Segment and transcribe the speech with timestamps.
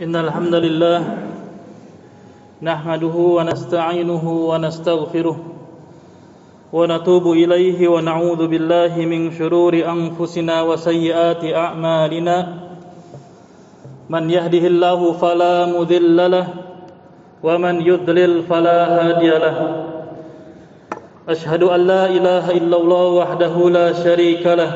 [0.00, 1.00] إن الحمد لله
[2.62, 5.38] نحمده ونستعينه ونستغفره
[6.72, 12.36] ونتوب إليه ونعوذ بالله من شرور أنفسنا وسيئات أعمالنا.
[14.10, 16.46] من يهده الله فلا مذل له
[17.42, 19.84] ومن يضلل فلا هادي له.
[21.28, 24.72] أشهد أن لا إله إلا الله وحده لا شريك له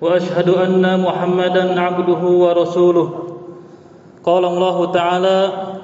[0.00, 3.23] وأشهد أن محمدا عبده ورسوله.
[4.24, 5.38] قال الله تعالى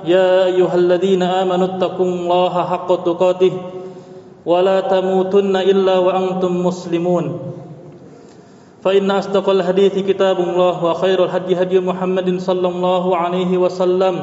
[0.05, 3.53] يا أيها الذين آمنوا اتقوا الله حق تقاته
[4.47, 7.25] ولا تموتن إلا وأنتم مسلمون.
[8.80, 14.15] فإن أصدق الحديث كتاب الله وخير الهدي هدي محمد صلى الله عليه وسلم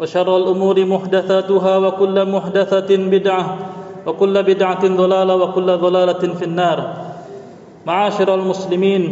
[0.00, 3.56] وشر الأمور محدثاتها وكل محدثة بدعة
[4.06, 6.78] وكل بدعة ضلالة وكل ضلالة في النار.
[7.86, 9.02] معاشر المسلمين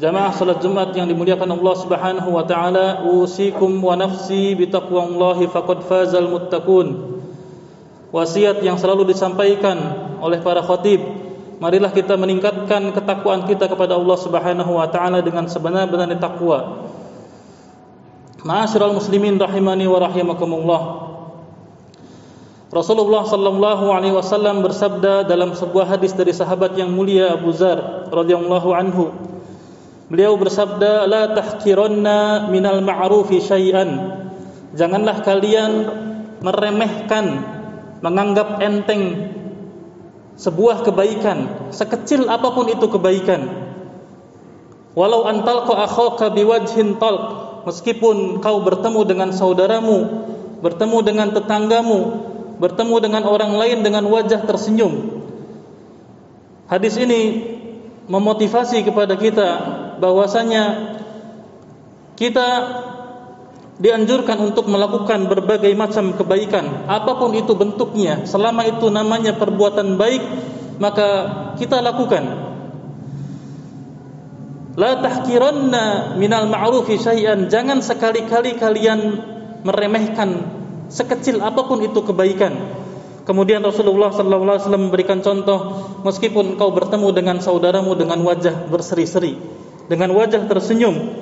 [0.00, 5.84] Jamaah salat Jumat yang dimuliakan Allah Subhanahu wa taala, usikum wa nafsi bi taqwallahi faqad
[5.84, 7.20] fazal muttaqun.
[8.08, 9.76] Wasiat yang selalu disampaikan
[10.24, 11.04] oleh para khatib,
[11.60, 16.88] marilah kita meningkatkan ketakwaan kita kepada Allah Subhanahu wa taala dengan sebenar-benarnya takwa.
[18.40, 20.82] Ma'asyiral muslimin rahimani wa rahimakumullah.
[22.72, 28.68] Rasulullah sallallahu alaihi wasallam bersabda dalam sebuah hadis dari sahabat yang mulia Abu Zar radhiyallahu
[28.72, 29.30] anhu
[30.10, 34.18] Beliau bersabda la tahqiranna minal ma'rufi syai'an.
[34.74, 35.72] Janganlah kalian
[36.42, 37.26] meremehkan,
[38.02, 39.30] menganggap enteng
[40.34, 43.70] sebuah kebaikan, sekecil apa pun itu kebaikan.
[44.98, 50.26] Walau antalqa akhaka biwajhin talq, meskipun kau bertemu dengan saudaramu,
[50.58, 51.98] bertemu dengan tetanggamu,
[52.58, 55.22] bertemu dengan orang lain dengan wajah tersenyum.
[56.66, 57.22] Hadis ini
[58.10, 59.48] memotivasi kepada kita
[60.00, 60.96] bahwasanya
[62.16, 62.48] kita
[63.80, 70.20] dianjurkan untuk melakukan berbagai macam kebaikan apa pun itu bentuknya selama itu namanya perbuatan baik
[70.80, 71.08] maka
[71.60, 72.48] kita lakukan.
[74.80, 77.52] La tahkiranna minal ma'rufi syai'an.
[77.52, 79.00] Jangan sekali-kali kalian
[79.60, 80.40] meremehkan
[80.88, 82.80] sekecil apa pun itu kebaikan.
[83.28, 89.59] Kemudian Rasulullah SAW memberikan contoh meskipun kau bertemu dengan saudaramu dengan wajah berseri-seri
[89.90, 91.18] dengan wajah tersenyum.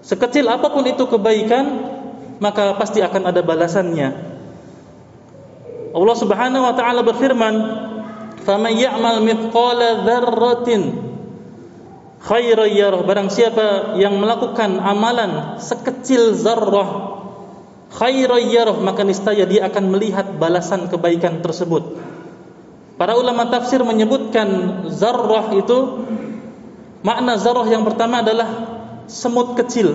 [0.00, 1.92] Sekecil apa pun itu kebaikan
[2.40, 4.08] maka pasti akan ada balasannya.
[5.92, 7.54] Allah Subhanahu wa taala berfirman
[8.48, 10.82] faman ya'mal mithqala dzarratin
[12.24, 13.04] khairan yarah.
[13.04, 17.20] Barang siapa yang melakukan amalan sekecil zarrah
[17.92, 22.00] khairan yarah maka niscaya dia akan melihat balasan kebaikan tersebut.
[22.96, 24.48] Para ulama tafsir menyebutkan
[24.90, 25.78] zarrah itu
[27.02, 28.48] Makna zarah yang pertama adalah
[29.06, 29.94] semut kecil.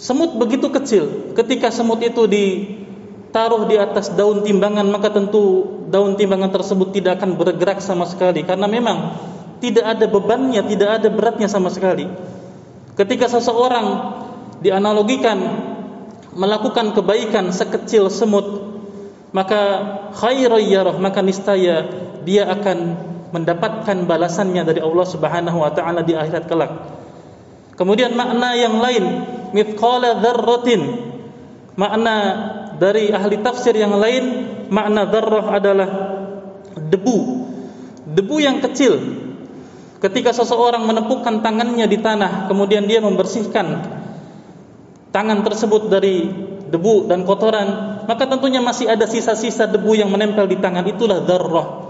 [0.00, 1.36] Semut begitu kecil.
[1.38, 7.36] Ketika semut itu ditaruh di atas daun timbangan, maka tentu daun timbangan tersebut tidak akan
[7.38, 9.14] bergerak sama sekali karena memang
[9.62, 12.08] tidak ada bebannya, tidak ada beratnya sama sekali.
[12.98, 13.86] Ketika seseorang
[14.64, 15.38] dianalogikan
[16.34, 18.74] melakukan kebaikan sekecil semut,
[19.30, 19.62] maka
[20.18, 20.62] khairul
[20.98, 21.86] maka niscaya
[22.26, 22.78] dia akan
[23.34, 26.70] mendapatkan balasannya dari Allah Subhanahu wa taala di akhirat kelak.
[27.74, 30.82] Kemudian makna yang lain, mithqala dzarratin.
[31.74, 32.14] Makna
[32.78, 35.88] dari ahli tafsir yang lain, makna dzarrah adalah
[36.78, 37.18] debu.
[38.14, 38.94] Debu yang kecil.
[39.98, 43.66] Ketika seseorang menepukkan tangannya di tanah, kemudian dia membersihkan
[45.10, 46.30] tangan tersebut dari
[46.70, 50.86] debu dan kotoran, maka tentunya masih ada sisa-sisa debu yang menempel di tangan.
[50.86, 51.83] Itulah dzarrah.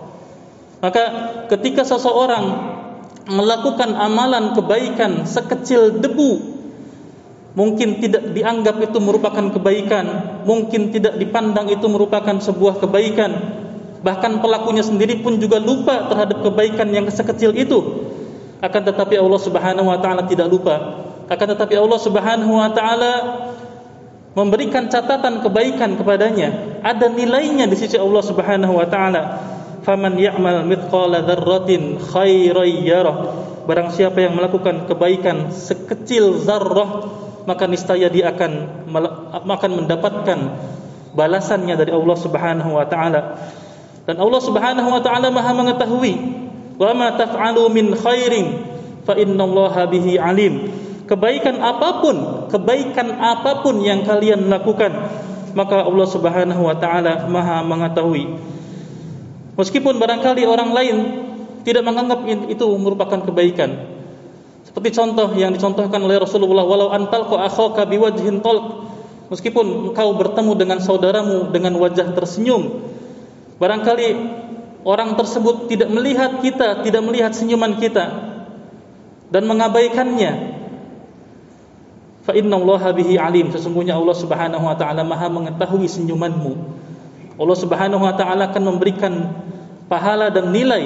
[0.84, 1.04] Maka
[1.48, 2.76] ketika seseorang
[3.24, 6.54] melakukan amalan kebaikan sekecil debu
[7.56, 10.04] mungkin tidak dianggap itu merupakan kebaikan,
[10.44, 13.32] mungkin tidak dipandang itu merupakan sebuah kebaikan.
[14.04, 18.04] Bahkan pelakunya sendiri pun juga lupa terhadap kebaikan yang sekecil itu.
[18.60, 20.76] Akan tetapi Allah Subhanahu wa taala tidak lupa.
[21.32, 23.12] Akan tetapi Allah Subhanahu wa taala
[24.36, 26.76] memberikan catatan kebaikan kepadanya.
[26.84, 29.53] Ada nilainya di sisi Allah Subhanahu wa taala
[29.84, 33.16] faman ya'mal mithqala dzarratin khairan yarah.
[33.64, 37.08] Barang siapa yang melakukan kebaikan sekecil zarrah
[37.44, 38.52] maka niscaya dia akan
[39.44, 40.38] akan mendapatkan
[41.12, 43.20] balasannya dari Allah Subhanahu wa taala.
[44.04, 46.14] Dan Allah Subhanahu wa taala Maha mengetahui
[46.76, 48.46] wa ma taf'alu min khairin
[49.04, 50.72] fa innallaha bihi alim.
[51.04, 54.92] Kebaikan apa pun kebaikan apa pun yang kalian lakukan
[55.52, 58.53] maka Allah Subhanahu wa taala Maha mengetahui
[59.54, 60.96] Meskipun barangkali orang lain
[61.62, 63.94] tidak menganggap itu merupakan kebaikan.
[64.66, 68.90] Seperti contoh yang dicontohkan oleh Rasulullah, walau antal ko akhaka biwajhin talq.
[69.32, 72.84] Meskipun engkau bertemu dengan saudaramu dengan wajah tersenyum,
[73.56, 74.08] barangkali
[74.84, 78.04] orang tersebut tidak melihat kita, tidak melihat senyuman kita
[79.32, 80.32] dan mengabaikannya.
[82.24, 83.52] Fa innallaha bihi alim.
[83.52, 86.52] Sesungguhnya Allah Subhanahu wa taala Maha mengetahui senyumanmu.
[87.34, 89.12] Allah Subhanahu wa taala akan memberikan
[89.90, 90.82] pahala dan nilai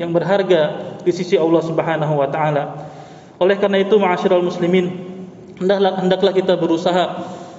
[0.00, 2.88] yang berharga di sisi Allah Subhanahu wa taala.
[3.40, 4.86] Oleh karena itu, ma'asyiral muslimin,
[5.60, 7.04] hendaklah hendaklah kita berusaha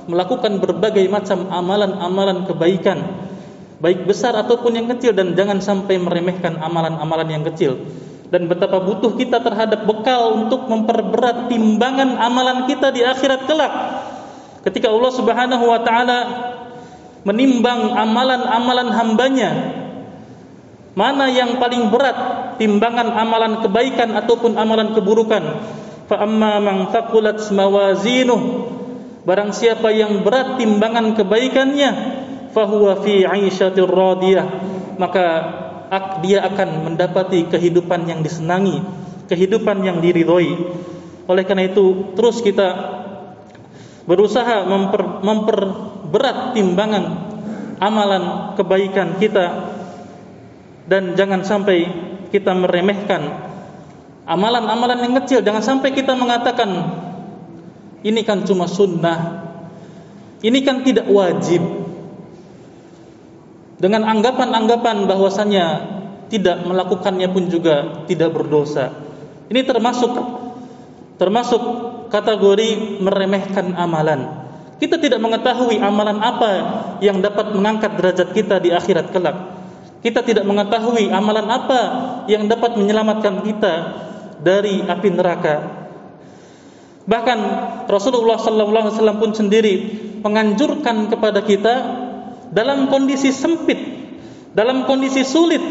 [0.06, 2.98] melakukan berbagai macam amalan-amalan kebaikan,
[3.78, 7.78] baik besar ataupun yang kecil dan jangan sampai meremehkan amalan-amalan yang kecil
[8.32, 13.74] dan betapa butuh kita terhadap bekal untuk memperberat timbangan amalan kita di akhirat kelak.
[14.64, 16.20] Ketika Allah Subhanahu wa taala
[17.24, 19.52] menimbang amalan-amalan hambanya,
[20.98, 22.18] mana yang paling berat
[22.60, 25.44] timbangan amalan kebaikan ataupun amalan keburukan?
[26.12, 28.68] Fa amma man thaqulat mawazinuh
[29.24, 31.92] barang siapa yang berat timbangan kebaikannya
[32.52, 34.48] fahuwa fi 'aisyatir radiyah
[35.00, 35.26] maka
[36.24, 38.80] dia akan mendapati kehidupan yang disenangi,
[39.28, 40.56] kehidupan yang diridhoi.
[41.28, 42.70] Oleh karena itu, terus kita
[44.08, 45.68] berusaha memper,
[46.12, 47.06] memperberat timbangan
[47.80, 49.72] amalan kebaikan kita
[50.92, 51.88] dan jangan sampai
[52.36, 53.32] kita meremehkan
[54.28, 55.40] amalan-amalan yang kecil.
[55.40, 56.68] Jangan sampai kita mengatakan
[58.04, 59.48] ini kan cuma sunnah,
[60.44, 61.64] ini kan tidak wajib
[63.80, 65.66] dengan anggapan-anggapan bahwasanya
[66.28, 68.92] tidak melakukannya pun juga tidak berdosa.
[69.48, 70.12] Ini termasuk
[71.16, 71.62] termasuk
[72.12, 74.41] kategori meremehkan amalan.
[74.82, 76.52] Kita tidak mengetahui amalan apa
[77.06, 79.38] yang dapat mengangkat derajat kita di akhirat kelak.
[80.02, 81.82] Kita tidak mengetahui amalan apa
[82.26, 83.74] yang dapat menyelamatkan kita
[84.42, 85.56] dari api neraka.
[87.06, 87.40] Bahkan
[87.86, 89.74] Rasulullah SAW pun sendiri
[90.26, 91.76] menganjurkan kepada kita
[92.50, 93.78] dalam kondisi sempit,
[94.58, 95.62] dalam kondisi sulit,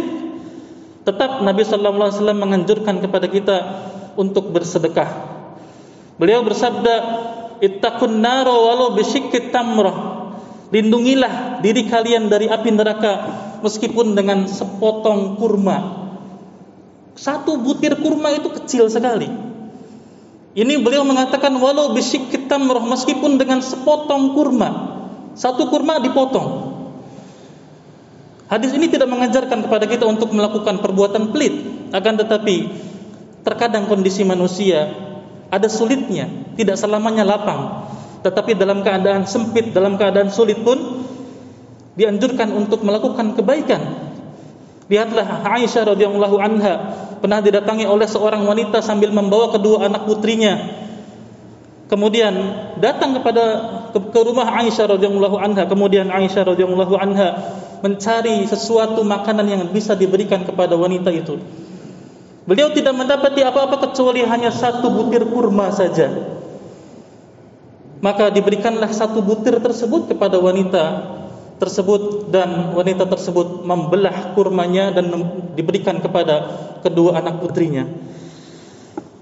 [1.02, 3.56] tetap Nabi sallallahu alaihi wasallam menganjurkan kepada kita
[4.14, 5.38] untuk bersedekah.
[6.20, 6.94] Beliau bersabda,
[7.60, 10.20] "Ittaqun nara walau bisyikki tamrah."
[10.70, 13.12] Lindungilah diri kalian dari api neraka
[13.60, 15.78] meskipun dengan sepotong kurma.
[17.18, 19.28] Satu butir kurma itu kecil sekali.
[20.50, 24.70] Ini beliau mengatakan walau bisyikki tamrah meskipun dengan sepotong kurma.
[25.38, 26.70] Satu kurma dipotong.
[28.50, 31.54] Hadis ini tidak mengajarkan kepada kita untuk melakukan perbuatan pelit,
[31.94, 32.56] akan tetapi
[33.46, 34.90] terkadang kondisi manusia
[35.54, 36.26] ada sulitnya,
[36.60, 37.88] tidak selamanya lapang.
[38.20, 40.76] Tetapi dalam keadaan sempit, dalam keadaan sulit pun
[41.96, 44.12] dianjurkan untuk melakukan kebaikan.
[44.90, 46.74] Lihatlah Aisyah radhiyallahu anha
[47.22, 50.58] pernah didatangi oleh seorang wanita sambil membawa kedua anak putrinya.
[51.86, 52.34] Kemudian
[52.78, 53.44] datang kepada
[53.90, 55.64] ke, ke rumah Aisyah radhiyallahu anha.
[55.64, 57.28] Kemudian Aisyah radhiyallahu anha
[57.80, 61.40] mencari sesuatu makanan yang bisa diberikan kepada wanita itu.
[62.44, 66.39] Beliau tidak mendapati apa-apa kecuali hanya satu butir kurma saja.
[68.00, 70.84] Maka diberikanlah satu butir tersebut kepada wanita
[71.60, 75.12] tersebut dan wanita tersebut membelah kurmanya dan
[75.52, 76.48] diberikan kepada
[76.80, 77.84] kedua anak putrinya.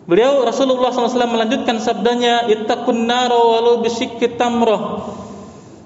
[0.09, 5.05] Beliau Rasulullah SAW melanjutkan sabdanya, "Ittaqun nara walau bisyikki tamrah."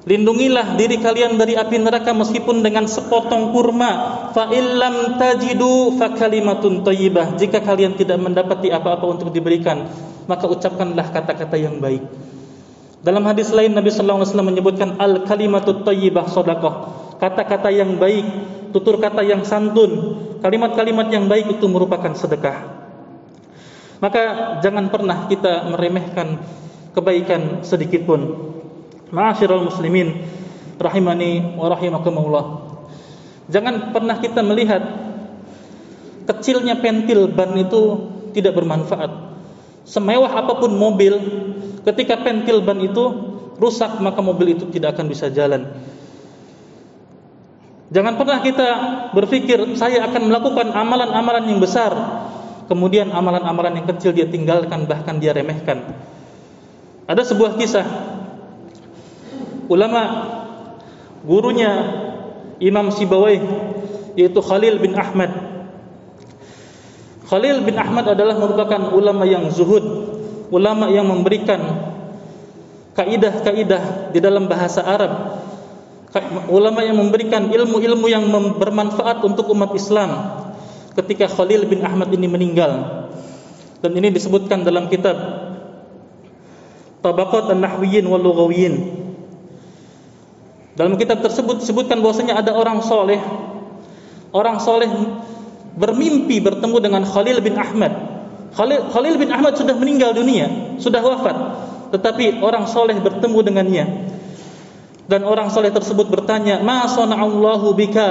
[0.02, 3.90] Lindungilah diri kalian dari api neraka meskipun dengan sepotong kurma.
[4.34, 6.82] Fa illam tajidu fa kalimatun.
[7.38, 9.86] Jika kalian tidak mendapati apa-apa untuk diberikan,
[10.26, 12.02] maka ucapkanlah kata-kata yang baik.
[13.02, 16.74] Dalam hadis lain Nabi sallallahu alaihi wasallam menyebutkan al kalimatut thayyibah sedekah.
[17.18, 18.26] Kata-kata yang baik,
[18.70, 22.82] tutur kata yang santun, kalimat-kalimat yang baik itu merupakan sedekah.
[24.02, 24.22] Maka
[24.62, 26.42] jangan pernah kita meremehkan
[26.94, 28.50] kebaikan sedikit pun.
[29.10, 30.26] Ma'asyiral muslimin
[30.78, 32.44] rahimani wa rahimakumullah.
[33.50, 34.82] Jangan pernah kita melihat
[36.26, 37.82] kecilnya pentil ban itu
[38.30, 39.31] tidak bermanfaat.
[39.82, 41.14] Semewah apa pun mobil,
[41.82, 43.04] ketika pentil ban itu
[43.58, 45.70] rusak maka mobil itu tidak akan bisa jalan.
[47.92, 48.68] Jangan pernah kita
[49.12, 51.92] berpikir saya akan melakukan amalan-amalan yang besar,
[52.64, 55.92] kemudian amalan-amalan yang kecil dia tinggalkan bahkan dia remehkan.
[57.04, 57.84] Ada sebuah kisah
[59.68, 60.02] ulama
[61.20, 61.70] gurunya
[62.64, 63.36] Imam Sibawai
[64.16, 65.51] yaitu Khalil bin Ahmad.
[67.32, 69.80] Khalil bin Ahmad adalah merupakan ulama yang zuhud,
[70.52, 71.64] ulama yang memberikan
[72.92, 75.40] kaidah-kaidah di dalam bahasa Arab.
[76.52, 78.28] Ulama yang memberikan ilmu-ilmu yang
[78.60, 80.12] bermanfaat untuk umat Islam.
[80.92, 83.00] Ketika Khalil bin Ahmad ini meninggal,
[83.80, 85.16] Dan ini disebutkan dalam kitab
[87.02, 88.74] Tabaqat An-Nahwiyyin wal Lughawiyyin.
[90.78, 93.18] Dalam kitab tersebut disebutkan bahwasanya ada orang soleh,
[94.30, 94.86] orang soleh
[95.76, 97.92] bermimpi bertemu dengan Khalil bin Ahmad.
[98.52, 101.36] Khalil, Khalil bin Ahmad sudah meninggal dunia, sudah wafat,
[101.96, 103.84] tetapi orang soleh bertemu dengannya.
[105.08, 108.10] Dan orang soleh tersebut bertanya, Ma Allahu bika?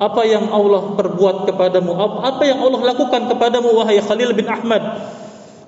[0.00, 1.92] Apa yang Allah perbuat kepadamu?
[2.24, 4.80] Apa yang Allah lakukan kepadamu wahai Khalil bin Ahmad?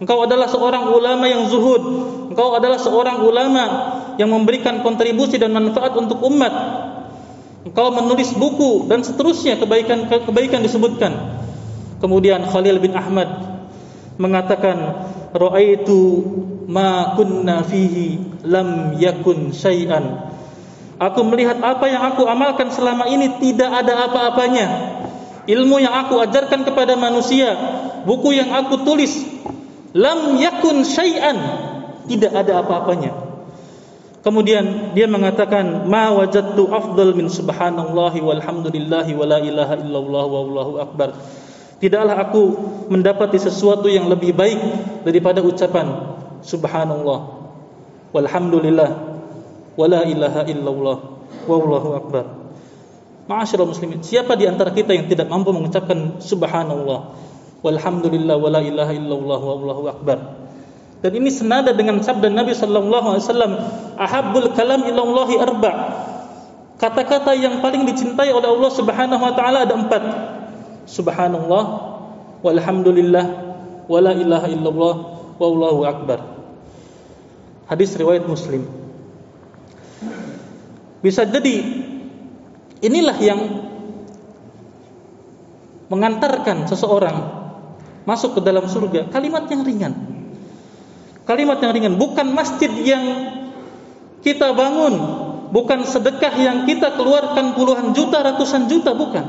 [0.00, 1.82] Engkau adalah seorang ulama yang zuhud.
[2.32, 3.64] Engkau adalah seorang ulama
[4.16, 6.52] yang memberikan kontribusi dan manfaat untuk umat
[7.62, 11.42] engkau menulis buku dan seterusnya kebaikan kebaikan disebutkan
[12.02, 13.28] kemudian Khalil bin Ahmad
[14.18, 16.22] mengatakan raaitu
[16.68, 20.32] ma kunna fihi lam yakun syai'an
[21.02, 24.66] Aku melihat apa yang aku amalkan selama ini tidak ada apa-apanya.
[25.50, 27.58] Ilmu yang aku ajarkan kepada manusia,
[28.06, 29.10] buku yang aku tulis,
[29.98, 31.34] lam yakun syai'an,
[32.06, 33.18] tidak ada apa-apanya.
[34.22, 41.18] Kemudian dia mengatakan, "Ma wajadtu afdal min subhanallahi walhamdulillahi wala ilaha illallah wallahu akbar."
[41.82, 42.42] Tidaklah aku
[42.86, 44.62] mendapati sesuatu yang lebih baik
[45.02, 46.14] daripada ucapan
[46.46, 47.50] subhanallah
[48.14, 48.90] walhamdulillah
[49.74, 50.98] wala ilaha illallah
[51.50, 52.24] wallahu akbar.
[53.26, 57.18] Ma'asyiral muslimin, siapa di antara kita yang tidak mampu mengucapkan subhanallah
[57.66, 60.31] walhamdulillah wala ilaha illallah wallahu akbar?
[61.02, 63.52] Dan ini senada dengan sabda Nabi sallallahu alaihi wasallam,
[63.98, 65.74] ahabbul kalam ilallahi arba'.
[66.78, 70.02] Kata-kata yang paling dicintai oleh Allah Subhanahu wa taala ada empat.
[70.86, 71.64] Subhanallah
[72.42, 73.24] walhamdulillah
[73.86, 74.94] wala ilaha illallah
[75.38, 76.22] wallahu akbar.
[77.70, 78.66] Hadis riwayat Muslim.
[81.02, 81.82] Bisa jadi
[82.82, 83.40] inilah yang
[85.90, 87.42] mengantarkan seseorang
[88.06, 89.10] masuk ke dalam surga.
[89.10, 90.11] Kalimat yang ringan.
[91.22, 93.04] Kalimat yang ringan, bukan masjid yang
[94.26, 94.94] kita bangun,
[95.54, 99.22] bukan sedekah yang kita keluarkan puluhan juta, ratusan juta, bukan.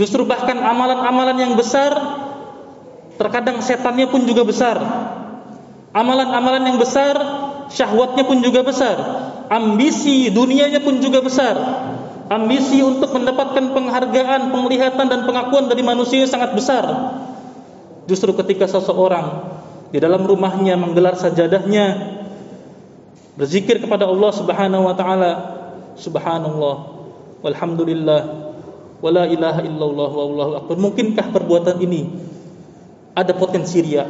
[0.00, 1.92] Justru bahkan amalan-amalan yang besar
[3.20, 4.76] terkadang setannya pun juga besar.
[5.94, 7.14] Amalan-amalan yang besar
[7.70, 8.96] syahwatnya pun juga besar
[9.48, 11.54] ambisi dunianya pun juga besar
[12.32, 16.84] ambisi untuk mendapatkan penghargaan penglihatan dan pengakuan dari manusia sangat besar
[18.08, 19.52] justru ketika seseorang
[19.90, 22.16] di dalam rumahnya menggelar sajadahnya
[23.34, 25.30] berzikir kepada Allah Subhanahu wa taala
[25.98, 26.76] subhanallah
[27.42, 28.20] walhamdulillah
[29.04, 30.76] wala ilaha illallah wallahu akbar.
[30.80, 32.08] Mungkinkah perbuatan ini
[33.12, 34.08] ada potensi riya?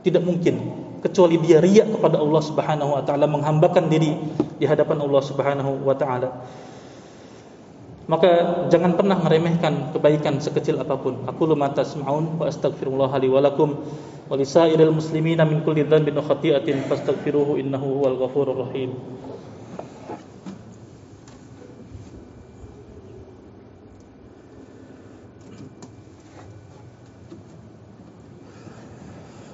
[0.00, 0.54] Tidak mungkin
[1.00, 4.12] kecuali dia riak kepada Allah Subhanahu wa taala menghambakan diri
[4.60, 6.44] di hadapan Allah Subhanahu wa taala
[8.10, 11.22] maka jangan pernah meremehkan kebaikan sekecil apa pun.
[11.30, 13.78] Aku lu mata tasma'un wa astaghfirullah li wa lakum
[14.26, 18.98] wa lisairil muslimina min kulli dhanbin wa khati'atin fastaghfiruhu innahu huwal ghafurur rahim.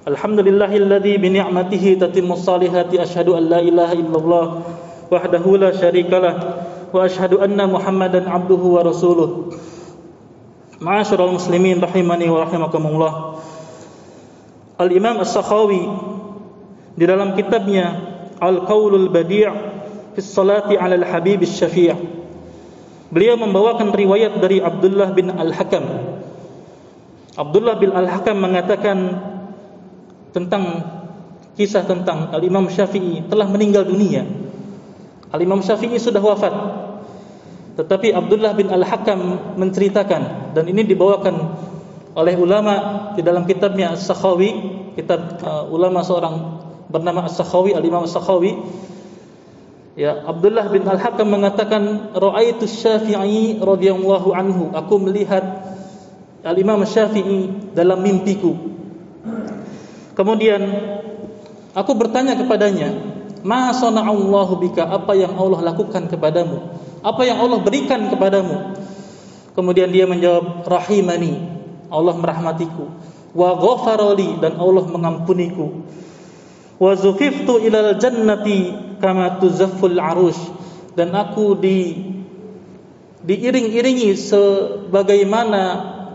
[0.09, 4.47] Alhamdulillahilladzi bi ni'matihi tatimmu salihati asyhadu an la ilaha illallah
[5.13, 6.35] wahdahu la syarikalah
[6.93, 9.57] anna Muhammadan abduhu wa rasuluh.
[10.77, 13.13] Ma'asyiral muslimin rahimani wa rahimakumullah.
[14.77, 15.83] Al-Imam As-Sakhawi
[16.95, 17.97] di dalam kitabnya
[18.37, 19.49] Al-Qaulul Badi'
[20.13, 22.17] fi Salati 'ala Al-Habib Asy-Syafi'
[23.07, 25.85] Beliau membawakan riwayat dari Abdullah bin Al-Hakam.
[27.39, 28.99] Abdullah bin Al-Hakam mengatakan
[30.35, 30.83] tentang
[31.55, 34.27] kisah tentang Al-Imam Syafi'i telah meninggal dunia.
[35.37, 36.55] Al-Imam Syafi'i sudah wafat.
[37.77, 41.37] Tetapi Abdullah bin Al-Hakam menceritakan dan ini dibawakan
[42.17, 42.75] oleh ulama
[43.13, 44.51] di dalam kitabnya As-Sakhawi,
[44.97, 48.57] kitab uh, ulama seorang bernama As-Sakhawi, Al-Imam As-Sakhawi.
[50.01, 55.45] Ya, Abdullah bin Al-Hakam mengatakan raaitu Syafi'i radhiyallahu anhu, aku melihat
[56.41, 58.77] Al-Imam Syafi'i dalam mimpiku
[60.17, 60.63] Kemudian
[61.77, 63.16] aku bertanya kepadanya,
[63.47, 64.83] "Ma sana'allahu bika?
[64.83, 66.59] Apa yang Allah lakukan kepadamu?
[67.07, 68.75] Apa yang Allah berikan kepadamu?"
[69.55, 72.91] Kemudian dia menjawab, "Rahimani." Allah merahmatiku.
[73.37, 75.87] Wa ghafarali dan Allah mengampuniku.
[76.77, 80.41] Wa zufiftu ilal jannati kama tuzafful arush
[80.97, 81.95] dan aku di
[83.27, 85.63] diiring-iringi sebagaimana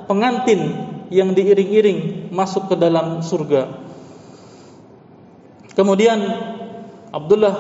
[0.06, 3.68] pengantin yang diiring-iring masuk ke dalam surga.
[5.76, 6.20] Kemudian
[7.12, 7.56] Abdullah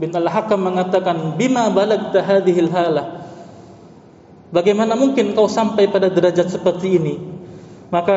[0.00, 3.28] bin Al-Hakam mengatakan, "Bima balagta hadhil halah?"
[4.48, 7.14] Bagaimana mungkin kau sampai pada derajat seperti ini?
[7.92, 8.16] Maka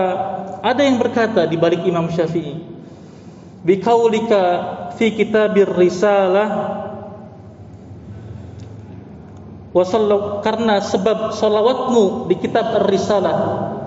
[0.63, 2.55] ada yang berkata di balik Imam Syafi'i,
[3.67, 4.41] "Bikaulika
[4.95, 6.81] fi kitabir risalah
[9.71, 13.35] Wasallu karena sebab salawatmu di kitab Ar-Risalah.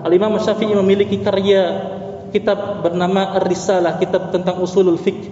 [0.01, 1.93] Al-Imam Syafi'i memiliki karya
[2.33, 5.29] kitab bernama Ar-Risalah, kitab tentang usulul fiqh.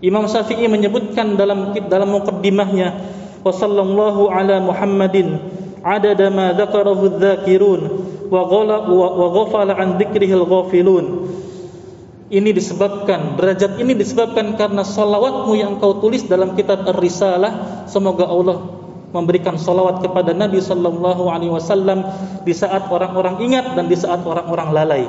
[0.00, 2.88] Imam Syafi'i menyebutkan dalam dalam mukaddimahnya
[3.44, 5.36] wa sallallahu ala Muhammadin
[5.84, 7.80] adada ma dzakarahu dzakirun
[8.32, 11.36] wa ghala wa ghafala an dzikrihi al-ghafilun.
[12.30, 18.80] Ini disebabkan derajat ini disebabkan karena salawatmu yang kau tulis dalam kitab Ar-Risalah semoga Allah
[19.10, 22.06] memberikan salawat kepada Nabi sallallahu alaihi wasallam
[22.46, 25.04] di saat orang-orang ingat dan di saat orang-orang lalai.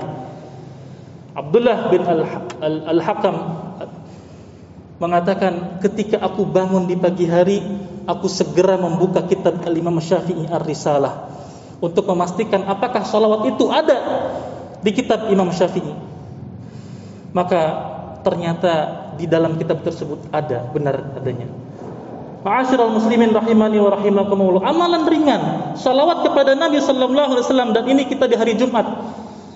[1.38, 2.04] Abdullah bin
[2.66, 3.36] Al-Hakam
[5.02, 7.58] mengatakan ketika aku bangun di pagi hari
[8.06, 11.34] aku segera membuka kitab Al-Imam Syafi'i Ar-Risalah
[11.82, 13.98] untuk memastikan apakah salawat itu ada
[14.86, 15.90] di kitab Imam Syafi'i.
[17.34, 17.62] Maka
[18.22, 18.74] ternyata
[19.18, 21.50] di dalam kitab tersebut ada benar adanya.
[22.46, 24.70] Ma'asyiral muslimin rahimani wa rahimakumullah.
[24.70, 25.42] Amalan ringan,
[25.82, 28.86] salawat kepada Nabi sallallahu alaihi wasallam dan ini kita di hari Jumat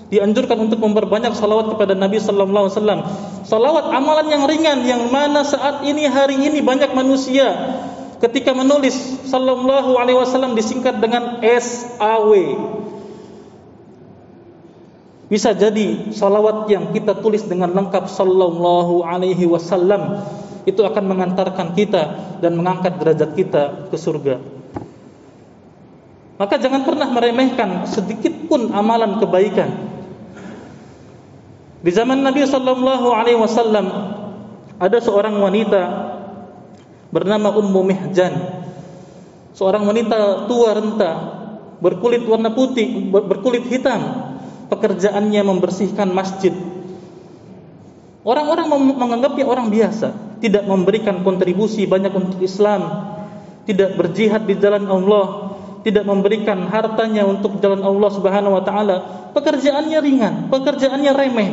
[0.06, 3.00] dianjurkan untuk memperbanyak salawat kepada Nabi sallallahu alaihi wasallam.
[3.42, 7.50] Salawat amalan yang ringan yang mana saat ini hari ini banyak manusia
[8.22, 8.94] ketika menulis
[9.28, 12.34] sallallahu alaihi wasallam disingkat dengan SAW.
[15.26, 20.22] Bisa jadi salawat yang kita tulis dengan lengkap sallallahu alaihi wasallam
[20.66, 22.02] itu akan mengantarkan kita
[22.38, 24.38] dan mengangkat derajat kita ke surga.
[26.36, 29.95] Maka jangan pernah meremehkan sedikit pun amalan kebaikan.
[31.86, 33.86] Di zaman Nabi sallallahu alaihi wasallam
[34.82, 35.82] ada seorang wanita
[37.14, 38.34] bernama Ummu Mihjan.
[39.54, 41.12] Seorang wanita tua renta,
[41.78, 44.02] berkulit warna putih, berkulit hitam.
[44.66, 46.50] Pekerjaannya membersihkan masjid.
[48.26, 48.66] Orang-orang
[48.98, 53.14] menganggapnya orang biasa tidak memberikan kontribusi banyak untuk Islam,
[53.62, 55.45] tidak berjihad di jalan Allah,
[55.86, 58.96] tidak memberikan hartanya untuk jalan Allah Subhanahu wa taala,
[59.38, 61.50] pekerjaannya ringan, pekerjaannya remeh.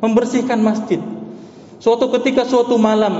[0.00, 0.96] Membersihkan masjid.
[1.76, 3.12] Suatu ketika suatu malam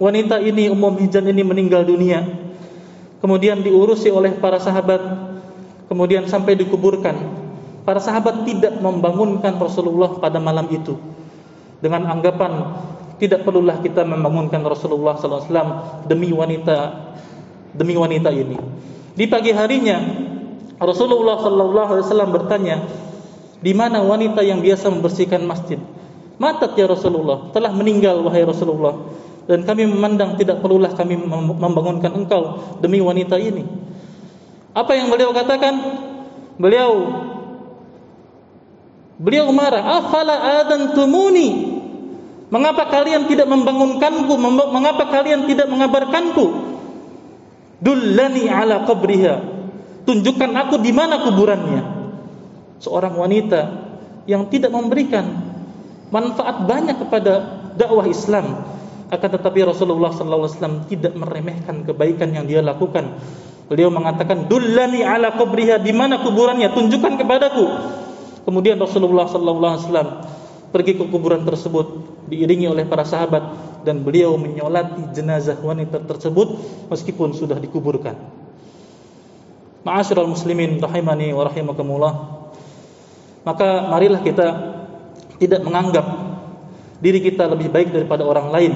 [0.00, 2.24] wanita ini Ummu Hijan ini meninggal dunia.
[3.20, 5.04] Kemudian diurusi oleh para sahabat,
[5.92, 7.44] kemudian sampai dikuburkan.
[7.84, 10.96] Para sahabat tidak membangunkan Rasulullah pada malam itu
[11.84, 12.72] dengan anggapan
[13.20, 17.10] tidak perlulah kita membangunkan Rasulullah SAW demi wanita
[17.74, 18.56] demi wanita ini.
[19.12, 20.00] Di pagi harinya
[20.80, 22.82] Rasulullah SAW bertanya,
[23.62, 25.78] di mana wanita yang biasa membersihkan masjid?
[26.40, 28.98] Matat ya Rasulullah, telah meninggal wahai Rasulullah.
[29.46, 31.18] Dan kami memandang tidak perlulah kami
[31.58, 33.66] membangunkan engkau demi wanita ini.
[34.72, 35.74] Apa yang beliau katakan?
[36.56, 36.90] Beliau
[39.18, 41.82] beliau marah, "Afala adantumuni
[42.52, 44.36] Mengapa kalian tidak membangunkanku?
[44.68, 46.71] Mengapa kalian tidak mengabarkanku?
[47.82, 49.34] Dullani ala qabriha.
[50.06, 51.82] Tunjukkan aku di mana kuburannya.
[52.78, 53.60] Seorang wanita
[54.26, 55.26] yang tidak memberikan
[56.14, 57.32] manfaat banyak kepada
[57.74, 58.62] dakwah Islam.
[59.12, 63.18] Akan tetapi Rasulullah SAW tidak meremehkan kebaikan yang dia lakukan.
[63.68, 66.72] Beliau mengatakan, "Dullani ala qabriha, di mana kuburannya?
[66.72, 67.66] Tunjukkan kepadaku."
[68.42, 70.41] Kemudian Rasulullah SAW
[70.72, 72.00] pergi ke kuburan tersebut
[72.32, 73.44] diiringi oleh para sahabat
[73.84, 76.56] dan beliau menyolati jenazah wanita tersebut
[76.88, 78.16] meskipun sudah dikuburkan.
[79.84, 81.44] Ma'asyiral muslimin rahimani wa.
[83.42, 84.46] Maka marilah kita
[85.42, 86.06] tidak menganggap
[87.02, 88.72] diri kita lebih baik daripada orang lain.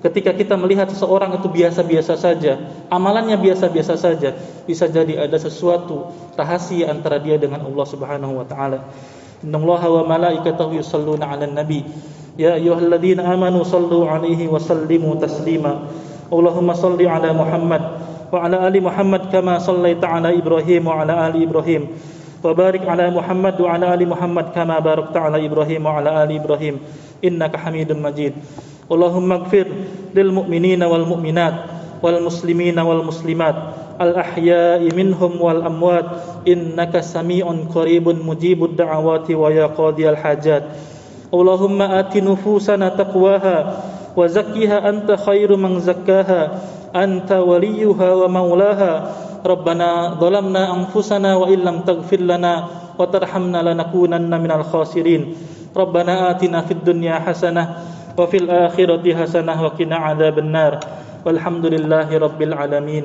[0.00, 2.56] Ketika kita melihat seseorang itu biasa-biasa saja,
[2.88, 4.32] amalannya biasa-biasa saja,
[4.64, 6.08] bisa jadi ada sesuatu
[6.40, 8.88] rahasia antara dia dengan Allah Subhanahu wa taala.
[9.43, 11.83] Innallaha wa malaikatahu yusalluna 'alan nabi
[12.35, 15.73] يا أيها الذين آمنوا صلوا عليه وسلموا تسليما
[16.35, 17.81] اللهم صل على محمد
[18.27, 21.81] وعلى آل محمد كما صليت على إبراهيم وعلى آل إبراهيم
[22.43, 26.75] وبارك على محمد وعلى آل محمد كما باركت على إبراهيم وعلى آل إبراهيم
[27.23, 28.33] إنك حميد مجيد
[28.91, 29.67] اللهم اغفر
[30.15, 31.55] للمؤمنين والمؤمنات
[32.03, 33.55] والمسلمين والمسلمات
[34.00, 36.04] الأحياء منهم والأموات
[36.48, 40.64] إنك سميع قريب مجيب الدعوات ويا قاضي الحاجات.
[41.34, 43.56] اللهم آت نفوسنا تقواها
[44.16, 46.40] وزكها أنت خير من زكاها
[46.96, 48.92] أنت وليها ومولاها.
[49.46, 52.64] ربنا ظلمنا أنفسنا وإن لم تغفر لنا
[52.98, 55.22] وترحمنا لنكونن من الخاسرين.
[55.76, 57.64] ربنا آتنا في الدنيا حسنة
[58.18, 60.72] وفي الآخرة حسنة وقنا عذاب النار.
[61.24, 63.04] والحمد لله رب العالمين.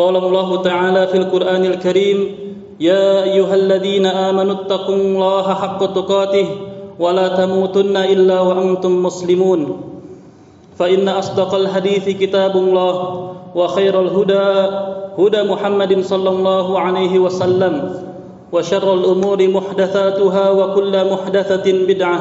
[0.00, 2.18] قال الله تعالى في القرآن الكريم
[2.80, 6.46] يا أيها الذين آمنوا اتقوا الله حق تقاته
[6.98, 9.60] ولا تموتن إلا وأنتم مسلمون.
[10.78, 12.94] فإن أصدق الحديث كتاب الله
[13.54, 14.48] وخير الهدى
[15.20, 17.74] هدى محمد صلى الله عليه وسلم
[18.52, 22.20] وشر الأمور محدثاتها وكل محدثة بدعة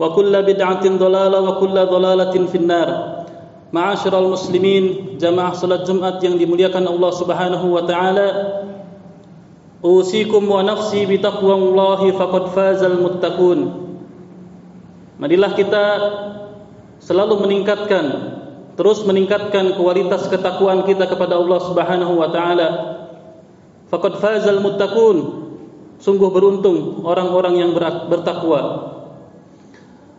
[0.00, 3.21] وكل بدعة ضلالة وكل ضلالة في النار.
[3.72, 8.28] Ma'asyiral muslimin, jamaah salat Jumat yang dimuliakan Allah Subhanahu wa taala.
[9.80, 13.58] Usikum wa nafsi bi taqwallahi faqad fazal muttaqun.
[15.16, 15.84] Marilah kita
[17.00, 18.04] selalu meningkatkan
[18.76, 22.68] terus meningkatkan kualitas ketakwaan kita kepada Allah Subhanahu wa taala.
[23.88, 25.48] Faqad fazal muttaqun.
[25.96, 27.72] Sungguh beruntung orang-orang yang
[28.12, 28.92] bertakwa.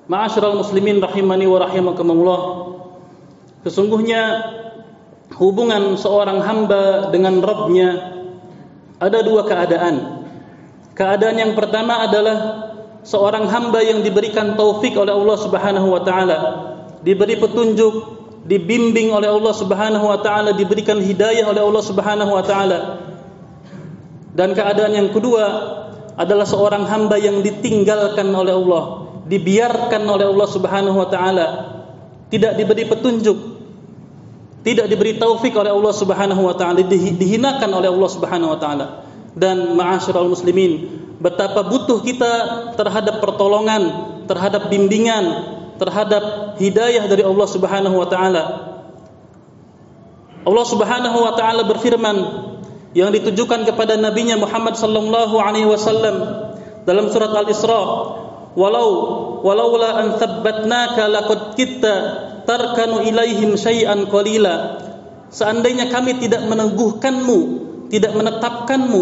[0.10, 2.73] Ma'asyiral muslimin rahimani wa rahimakumullah.
[3.64, 4.22] Sesungguhnya
[5.40, 7.90] hubungan seorang hamba dengan Rabbnya
[9.00, 10.24] ada dua keadaan.
[10.94, 12.38] Keadaan yang pertama adalah
[13.02, 16.40] seorang hamba yang diberikan taufik oleh Allah Subhanahu wa taala,
[17.02, 17.94] diberi petunjuk,
[18.46, 22.80] dibimbing oleh Allah Subhanahu wa taala, diberikan hidayah oleh Allah Subhanahu wa taala.
[24.34, 25.46] Dan keadaan yang kedua
[26.14, 28.84] adalah seorang hamba yang ditinggalkan oleh Allah,
[29.26, 31.48] dibiarkan oleh Allah Subhanahu wa taala,
[32.34, 33.38] tidak diberi petunjuk,
[34.66, 38.86] tidak diberi taufik oleh Allah Subhanahu wa taala, dihinakan oleh Allah Subhanahu wa taala.
[39.38, 40.90] Dan ma'asyiral muslimin,
[41.22, 42.34] betapa butuh kita
[42.74, 43.82] terhadap pertolongan,
[44.26, 45.26] terhadap bimbingan,
[45.78, 48.44] terhadap hidayah dari Allah Subhanahu wa taala.
[50.42, 52.18] Allah Subhanahu wa taala berfirman
[52.98, 56.50] yang ditujukan kepada nabinya Muhammad sallallahu alaihi wasallam
[56.86, 57.82] dalam surat Al-Isra,
[58.54, 58.90] "Walau
[59.42, 61.96] walaula an thabbatnaka laqad kitta
[62.46, 64.80] tarkanu ilaihim syai'an qalila.
[65.34, 67.40] Seandainya kami tidak meneguhkanmu
[67.94, 69.02] tidak menetapkanmu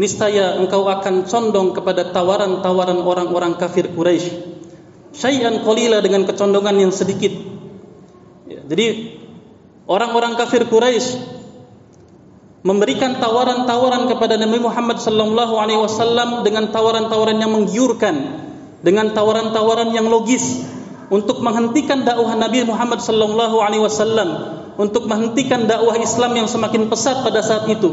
[0.00, 4.32] niscaya engkau akan condong kepada tawaran-tawaran orang-orang kafir Quraisy.
[5.12, 7.36] Syai'an qalila dengan kecondongan yang sedikit.
[8.48, 9.16] Ya, jadi
[9.84, 11.20] orang-orang kafir Quraisy
[12.64, 18.16] memberikan tawaran-tawaran kepada Nabi Muhammad sallallahu alaihi wasallam dengan tawaran-tawaran yang menggiurkan
[18.80, 20.64] dengan tawaran-tawaran yang logis
[21.10, 24.28] untuk menghentikan dakwah Nabi Muhammad sallallahu alaihi wasallam,
[24.78, 27.92] untuk menghentikan dakwah Islam yang semakin pesat pada saat itu.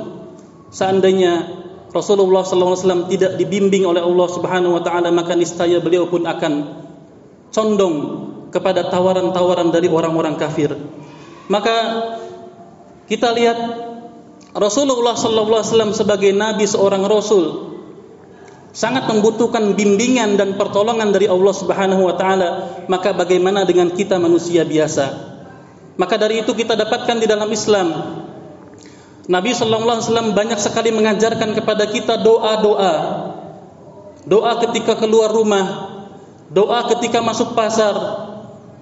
[0.69, 1.49] Seandainya
[1.91, 6.23] Rasulullah sallallahu alaihi wasallam tidak dibimbing oleh Allah Subhanahu wa taala, maka niscaya beliau pun
[6.23, 6.53] akan
[7.49, 7.95] condong
[8.53, 10.71] kepada tawaran-tawaran dari orang-orang kafir.
[11.47, 11.75] Maka
[13.07, 13.57] kita lihat
[14.51, 17.66] Rasulullah sallallahu alaihi wasallam sebagai nabi seorang rasul
[18.75, 22.49] sangat membutuhkan bimbingan dan pertolongan dari Allah Subhanahu wa taala,
[22.91, 25.35] maka bagaimana dengan kita manusia biasa?
[25.97, 27.87] Maka dari itu kita dapatkan di dalam Islam
[29.27, 32.93] Nabi sallallahu alaihi wasallam banyak sekali mengajarkan kepada kita doa-doa.
[34.23, 35.67] Doa ketika keluar rumah,
[36.47, 37.95] doa ketika masuk pasar,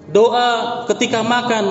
[0.09, 0.49] doa
[0.85, 1.65] ketika makan,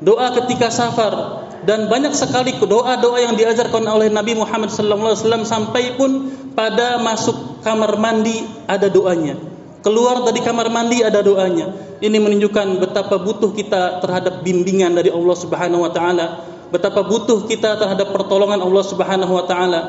[0.00, 6.28] doa ketika safar, dan banyak sekali doa-doa yang diajarkan oleh Nabi Muhammad SAW sampai pun
[6.52, 9.40] pada masuk kamar mandi ada doanya.
[9.80, 11.96] Keluar dari kamar mandi ada doanya.
[12.00, 17.80] Ini menunjukkan betapa butuh kita terhadap bimbingan dari Allah Subhanahu wa taala, betapa butuh kita
[17.80, 19.80] terhadap pertolongan Allah Subhanahu wa taala.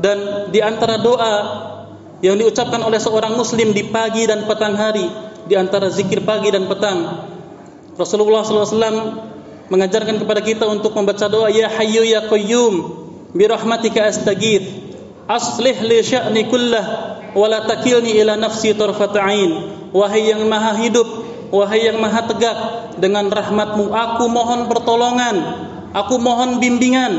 [0.00, 1.34] Dan di antara doa
[2.24, 5.08] yang diucapkan oleh seorang muslim di pagi dan petang hari,
[5.44, 7.28] di antara zikir pagi dan petang,
[8.00, 9.33] Rasulullah SAW
[9.72, 12.74] mengajarkan kepada kita untuk membaca doa ya hayyu ya qayyum
[13.32, 14.64] bi rahmatika astaghith
[15.24, 16.84] aslih li sya'ni kullah
[17.32, 19.52] wa la takilni ila nafsi tarfat ain.
[19.94, 21.06] Wahai yang maha hidup
[21.54, 22.58] wahai yang maha tegak
[22.98, 25.36] dengan rahmatmu aku mohon pertolongan
[25.96, 27.12] aku mohon bimbingan.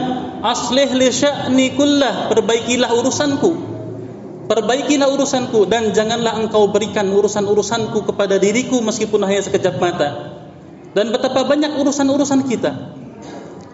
[0.45, 3.73] Aslih li sya'ni kullah perbaikilah urusanku.
[4.45, 10.34] Perbaikilah urusanku dan janganlah engkau berikan urusan-urusanku kepada diriku meskipun hanya sekejap mata
[10.95, 12.71] dan betapa banyak urusan-urusan kita.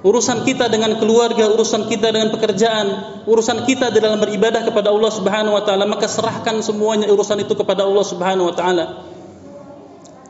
[0.01, 5.53] Urusan kita dengan keluarga, urusan kita dengan pekerjaan, urusan kita dalam beribadah kepada Allah Subhanahu
[5.53, 8.85] wa taala, maka serahkan semuanya urusan itu kepada Allah Subhanahu wa taala.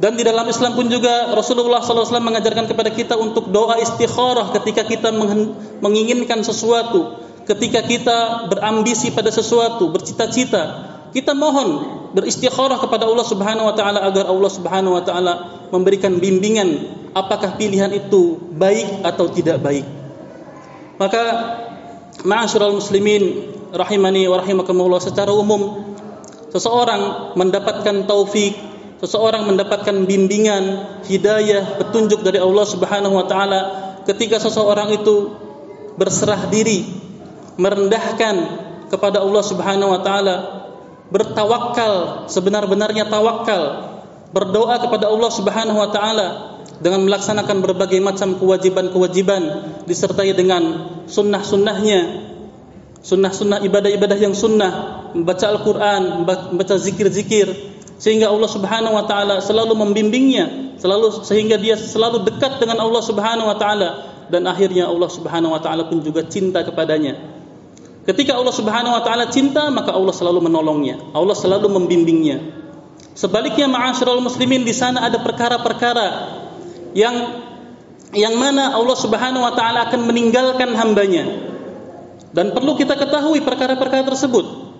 [0.01, 4.84] Dan di dalam Islam pun juga Rasulullah SAW mengajarkan kepada kita untuk doa istikharah ketika
[4.84, 5.13] kita
[5.80, 13.76] menginginkan sesuatu, ketika kita berambisi pada sesuatu, bercita-cita, kita mohon beristikharah kepada Allah Subhanahu wa
[13.76, 15.34] taala agar Allah Subhanahu wa taala
[15.71, 19.84] memberikan bimbingan apakah pilihan itu baik atau tidak baik.
[21.00, 21.24] Maka
[22.24, 25.95] ma'asyiral muslimin rahimani wa rahimakumullah secara umum
[26.52, 28.56] seseorang mendapatkan taufik,
[29.00, 30.63] seseorang mendapatkan bimbingan,
[31.08, 33.60] hidayah, petunjuk dari Allah Subhanahu wa taala
[34.04, 35.32] ketika seseorang itu
[35.95, 36.88] berserah diri,
[37.56, 38.36] merendahkan
[38.91, 40.36] kepada Allah Subhanahu wa taala
[41.12, 43.91] bertawakal sebenar-benarnya tawakal
[44.32, 46.28] berdoa kepada Allah Subhanahu wa taala
[46.80, 49.43] dengan melaksanakan berbagai macam kewajiban-kewajiban
[49.86, 52.32] disertai dengan sunnah-sunnahnya
[53.04, 57.52] sunnah-sunnah ibadah-ibadah yang sunnah membaca Al-Qur'an membaca zikir-zikir
[58.02, 63.52] sehingga Allah Subhanahu wa taala selalu membimbingnya selalu sehingga dia selalu dekat dengan Allah Subhanahu
[63.52, 63.89] wa taala
[64.32, 67.40] dan akhirnya Allah Subhanahu wa taala pun juga cinta kepadanya
[68.02, 70.98] Ketika Allah Subhanahu wa taala cinta, maka Allah selalu menolongnya.
[71.14, 72.42] Allah selalu membimbingnya.
[73.14, 76.08] Sebaliknya ma'asyiral muslimin di sana ada perkara-perkara
[76.98, 77.16] yang
[78.12, 81.54] yang mana Allah Subhanahu wa taala akan meninggalkan hambanya.
[82.32, 84.72] Dan perlu kita ketahui perkara-perkara tersebut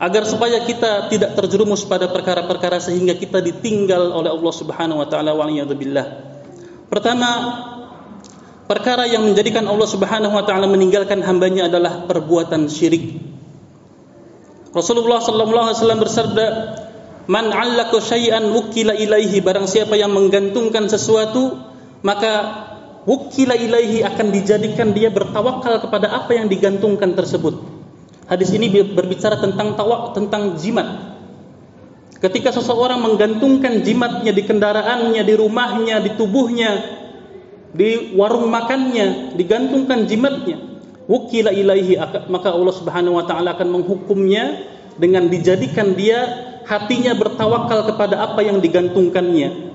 [0.00, 5.32] agar supaya kita tidak terjerumus pada perkara-perkara sehingga kita ditinggal oleh Allah Subhanahu wa taala
[5.38, 5.46] wa
[6.90, 7.30] Pertama,
[8.64, 13.20] perkara yang menjadikan Allah Subhanahu wa taala meninggalkan hambanya adalah perbuatan syirik.
[14.74, 16.46] Rasulullah sallallahu alaihi wasallam bersabda,
[17.30, 21.54] "Man 'allaka syai'an wukila ilaihi barang siapa yang menggantungkan sesuatu,
[22.02, 22.32] maka
[23.06, 27.54] wukila ilaihi akan dijadikan dia bertawakal kepada apa yang digantungkan tersebut."
[28.24, 31.12] Hadis ini berbicara tentang tawak tentang jimat.
[32.24, 37.03] Ketika seseorang menggantungkan jimatnya di kendaraannya, di rumahnya, di tubuhnya,
[37.74, 40.58] di warung makannya digantungkan jimatnya.
[41.04, 42.00] Wukila ilaihi
[42.32, 46.24] maka Allah Subhanahu wa taala akan menghukumnya dengan dijadikan dia
[46.64, 49.74] hatinya bertawakal kepada apa yang digantungkannya.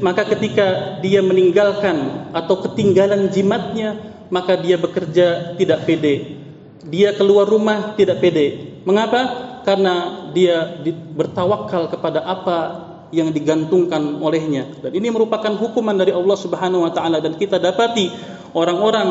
[0.00, 4.00] Maka ketika dia meninggalkan atau ketinggalan jimatnya
[4.32, 6.40] maka dia bekerja tidak pede.
[6.88, 8.80] Dia keluar rumah tidak pede.
[8.88, 9.50] Mengapa?
[9.60, 10.80] Karena dia
[11.12, 17.18] bertawakal kepada apa yang digantungkan olehnya dan ini merupakan hukuman dari Allah Subhanahu wa taala
[17.18, 18.10] dan kita dapati
[18.54, 19.08] orang-orang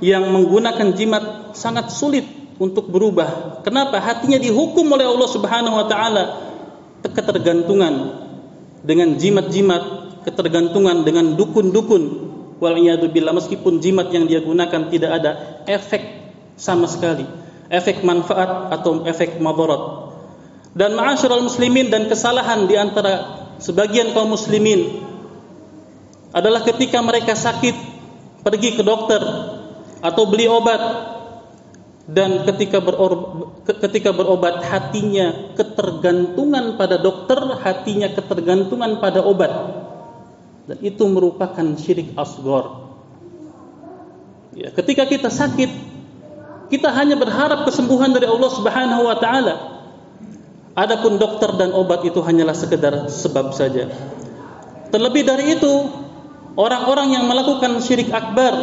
[0.00, 2.24] yang menggunakan jimat sangat sulit
[2.60, 3.60] untuk berubah.
[3.64, 4.00] Kenapa?
[4.00, 6.24] Hatinya dihukum oleh Allah Subhanahu wa taala
[7.00, 7.94] ketergantungan
[8.84, 9.82] dengan jimat-jimat,
[10.28, 12.28] ketergantungan dengan dukun-dukun.
[12.60, 12.76] Wal
[13.08, 16.04] billah meskipun jimat yang dia gunakan tidak ada efek
[16.60, 17.24] sama sekali,
[17.72, 20.09] efek manfaat atau efek madarat
[20.74, 25.02] dan ma'asyiral muslimin dan kesalahan di antara sebagian kaum muslimin
[26.30, 27.74] adalah ketika mereka sakit
[28.46, 29.20] pergi ke dokter
[30.00, 30.80] atau beli obat
[32.10, 39.52] dan ketika berobat, ketika berobat hatinya ketergantungan pada dokter, hatinya ketergantungan pada obat.
[40.66, 42.90] Dan itu merupakan syirik asgor.
[44.58, 45.70] Ya, ketika kita sakit,
[46.70, 49.54] kita hanya berharap kesembuhan dari Allah Subhanahu wa taala.
[50.80, 53.92] Adapun dokter dan obat itu hanyalah sekedar sebab saja.
[54.88, 55.72] Terlebih dari itu,
[56.56, 58.56] orang-orang yang melakukan syirik akbar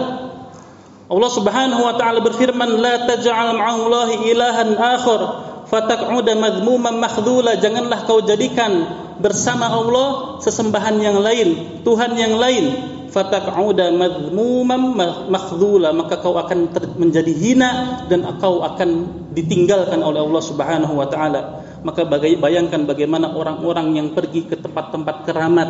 [1.08, 5.22] Allah Subhanahu wa taala berfirman, "La taj'al ma'allahi ilahan akhar
[5.72, 8.84] fataq'uda madhmuman makhdhula." Janganlah kau jadikan
[9.24, 12.66] bersama Allah sesembahan yang lain, Tuhan yang lain,
[13.08, 15.00] fataq'uda madhmuman
[15.32, 21.64] makhdhula, maka kau akan menjadi hina dan kau akan ditinggalkan oleh Allah Subhanahu wa taala
[21.88, 25.70] maka bayangkan bagaimana orang-orang yang pergi ke tempat-tempat keramat,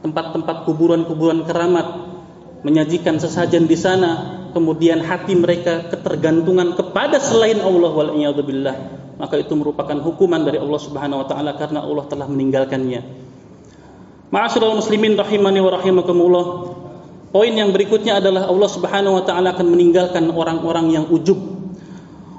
[0.00, 2.00] tempat-tempat kuburan-kuburan keramat,
[2.64, 8.76] menyajikan sesajen di sana, kemudian hati mereka ketergantungan kepada selain Allah wal billah,
[9.20, 13.28] maka itu merupakan hukuman dari Allah Subhanahu wa taala karena Allah telah meninggalkannya.
[14.32, 16.46] Ma'asyiral muslimin rahimani wa rahimakumullah.
[17.36, 21.36] Poin yang berikutnya adalah Allah Subhanahu wa taala akan meninggalkan orang-orang yang ujub.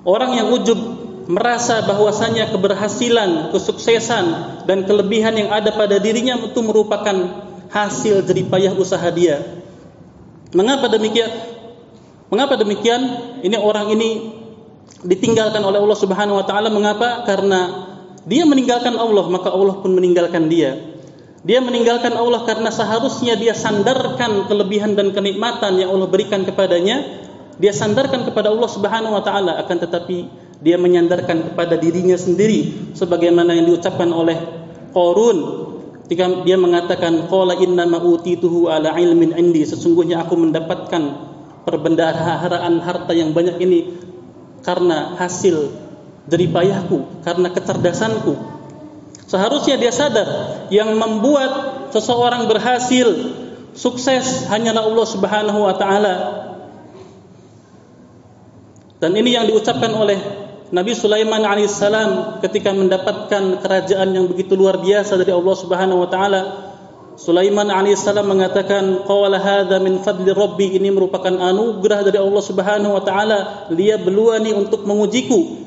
[0.02, 4.26] Orang yang ujub merasa bahwasanya keberhasilan, kesuksesan
[4.68, 7.16] dan kelebihan yang ada pada dirinya itu merupakan
[7.72, 9.40] hasil jeripayah usaha dia.
[10.52, 11.32] Mengapa demikian?
[12.28, 13.02] Mengapa demikian?
[13.40, 14.36] Ini orang ini
[15.08, 17.24] ditinggalkan oleh Allah Subhanahu wa taala mengapa?
[17.24, 17.88] Karena
[18.28, 20.76] dia meninggalkan Allah, maka Allah pun meninggalkan dia.
[21.42, 27.02] Dia meninggalkan Allah karena seharusnya dia sandarkan kelebihan dan kenikmatan yang Allah berikan kepadanya,
[27.58, 30.18] dia sandarkan kepada Allah Subhanahu wa taala akan tetapi
[30.62, 34.38] dia menyandarkan kepada dirinya sendiri sebagaimana yang diucapkan oleh
[34.94, 35.38] Qarun
[36.06, 41.32] ketika dia mengatakan qala inna ma utituhu ala ilmin indi sesungguhnya aku mendapatkan
[41.64, 43.80] perbendaharaan harta yang banyak ini
[44.62, 45.72] karena hasil
[46.30, 48.34] jeripayahku, karena kecerdasanku.
[49.26, 50.28] Seharusnya dia sadar
[50.70, 51.52] yang membuat
[51.96, 53.08] seseorang berhasil,
[53.72, 56.16] sukses hanyalah Allah Subhanahu wa taala.
[59.02, 60.20] Dan ini yang diucapkan oleh
[60.72, 66.42] Nabi Sulaiman alaihissalam ketika mendapatkan kerajaan yang begitu luar biasa dari Allah Subhanahu wa taala.
[67.20, 73.04] Sulaiman alaihissalam mengatakan, "Qala hadza min fadli rabbi." Ini merupakan anugerah dari Allah Subhanahu wa
[73.04, 73.68] taala.
[73.76, 75.60] Dia beluani untuk mengujiku.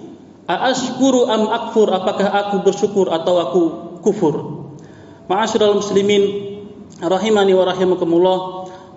[0.48, 1.92] Aashkuru am akfur?
[1.92, 3.62] Apakah aku bersyukur atau aku
[4.00, 4.34] kufur?
[5.28, 6.22] Ma'asyiral muslimin
[6.96, 8.38] rahimani wa rahimakumullah.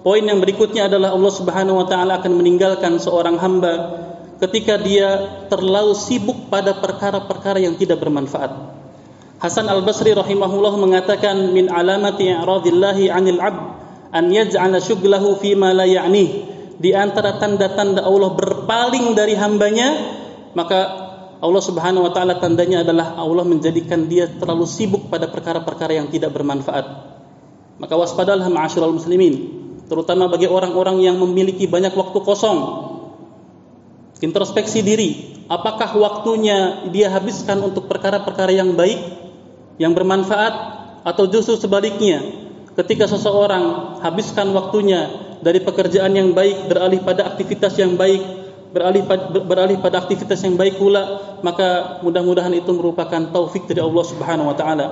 [0.07, 5.09] Poin yang berikutnya adalah Allah Subhanahu wa taala akan meninggalkan seorang hamba ketika dia
[5.49, 8.53] terlalu sibuk pada perkara-perkara yang tidak bermanfaat.
[9.37, 13.61] Hasan Al-Basri rahimahullah mengatakan min alamati i'radillahi 'anil 'abd
[14.13, 16.57] an yaj'ala syughlahu fi ma la ya'nih.
[16.77, 19.97] Di antara tanda-tanda Allah berpaling dari hambanya,
[20.53, 21.05] maka
[21.37, 26.33] Allah Subhanahu wa taala tandanya adalah Allah menjadikan dia terlalu sibuk pada perkara-perkara yang tidak
[26.33, 26.85] bermanfaat.
[27.77, 29.33] Maka waspadalah ma'asyiral muslimin,
[29.85, 32.57] terutama bagi orang-orang yang memiliki banyak waktu kosong.
[34.17, 35.09] Introspeksi diri,
[35.45, 38.97] apakah waktunya dia habiskan untuk perkara-perkara yang baik,
[39.77, 40.53] yang bermanfaat
[41.05, 42.25] atau justru sebaliknya,
[42.73, 45.05] ketika seseorang habiskan waktunya
[45.45, 48.21] dari pekerjaan yang baik beralih pada aktivitas yang baik
[48.73, 49.05] beralih
[49.45, 54.57] beralih pada aktivitas yang baik pula maka mudah-mudahan itu merupakan taufik dari Allah Subhanahu wa
[54.57, 54.87] taala.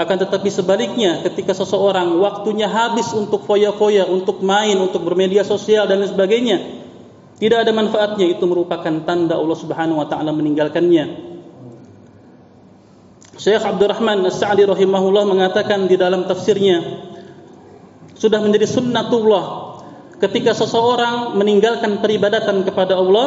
[0.00, 6.00] Akan tetapi sebaliknya ketika seseorang waktunya habis untuk foya-foya untuk main untuk bermedia sosial dan
[6.00, 6.81] lain sebagainya
[7.42, 11.34] tidak ada manfaatnya itu merupakan tanda Allah Subhanahu wa taala meninggalkannya
[13.34, 16.78] Syekh Abdurrahman As-Sa'di rahimahullah mengatakan di dalam tafsirnya
[18.14, 19.74] sudah menjadi sunnatullah
[20.22, 23.26] ketika seseorang meninggalkan peribadatan kepada Allah,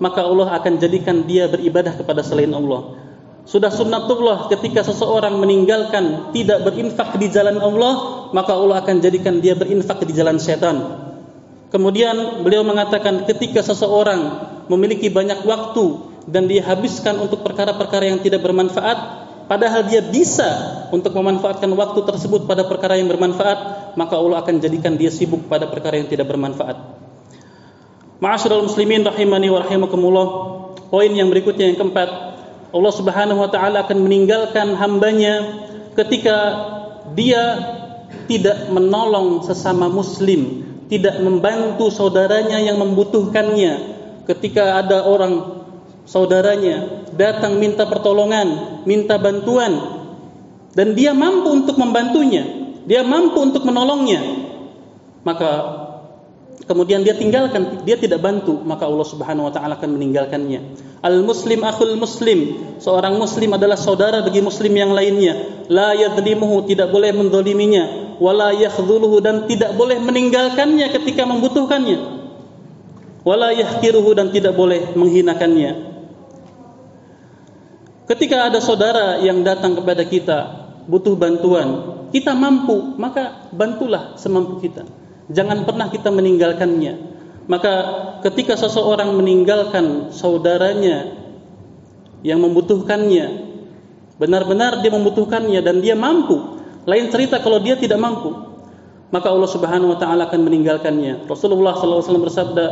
[0.00, 2.96] maka Allah akan jadikan dia beribadah kepada selain Allah.
[3.44, 9.52] Sudah sunnatullah ketika seseorang meninggalkan tidak berinfak di jalan Allah, maka Allah akan jadikan dia
[9.52, 11.09] berinfak di jalan setan.
[11.70, 18.42] Kemudian beliau mengatakan ketika seseorang memiliki banyak waktu dan dia habiskan untuk perkara-perkara yang tidak
[18.42, 18.98] bermanfaat,
[19.46, 24.98] padahal dia bisa untuk memanfaatkan waktu tersebut pada perkara yang bermanfaat, maka Allah akan jadikan
[24.98, 26.74] dia sibuk pada perkara yang tidak bermanfaat.
[28.20, 30.26] Ma'asyiral muslimin rahimani wa rahimakumullah.
[30.90, 32.10] Poin yang berikutnya yang keempat,
[32.70, 36.36] Allah Subhanahu wa taala akan meninggalkan hambanya ketika
[37.14, 37.42] dia
[38.30, 43.96] tidak menolong sesama muslim, tidak membantu saudaranya yang membutuhkannya.
[44.26, 45.62] Ketika ada orang
[46.04, 50.02] saudaranya datang minta pertolongan, minta bantuan
[50.74, 54.18] dan dia mampu untuk membantunya, dia mampu untuk menolongnya,
[55.22, 55.50] maka
[56.66, 60.60] kemudian dia tinggalkan, dia tidak bantu, maka Allah Subhanahu wa taala akan meninggalkannya.
[61.02, 62.38] Al muslim akhul muslim,
[62.78, 65.66] seorang muslim adalah saudara bagi muslim yang lainnya.
[65.70, 72.20] La yadlimuhu, tidak boleh mendoliminya, wala yakhdhuluhu dan tidak boleh meninggalkannya ketika membutuhkannya.
[73.20, 75.88] Wala yahkiruhu dan tidak boleh menghinakannya.
[78.08, 80.38] Ketika ada saudara yang datang kepada kita
[80.88, 81.68] butuh bantuan,
[82.10, 84.88] kita mampu, maka bantulah semampu kita.
[85.30, 87.12] Jangan pernah kita meninggalkannya.
[87.46, 87.72] Maka
[88.26, 91.18] ketika seseorang meninggalkan saudaranya
[92.26, 93.26] yang membutuhkannya,
[94.18, 96.59] benar-benar dia membutuhkannya dan dia mampu.
[96.88, 98.32] Lain cerita kalau dia tidak mampu,
[99.10, 101.26] maka Allah Subhanahu wa taala akan meninggalkannya.
[101.26, 102.66] Rasulullah SAW bersabda,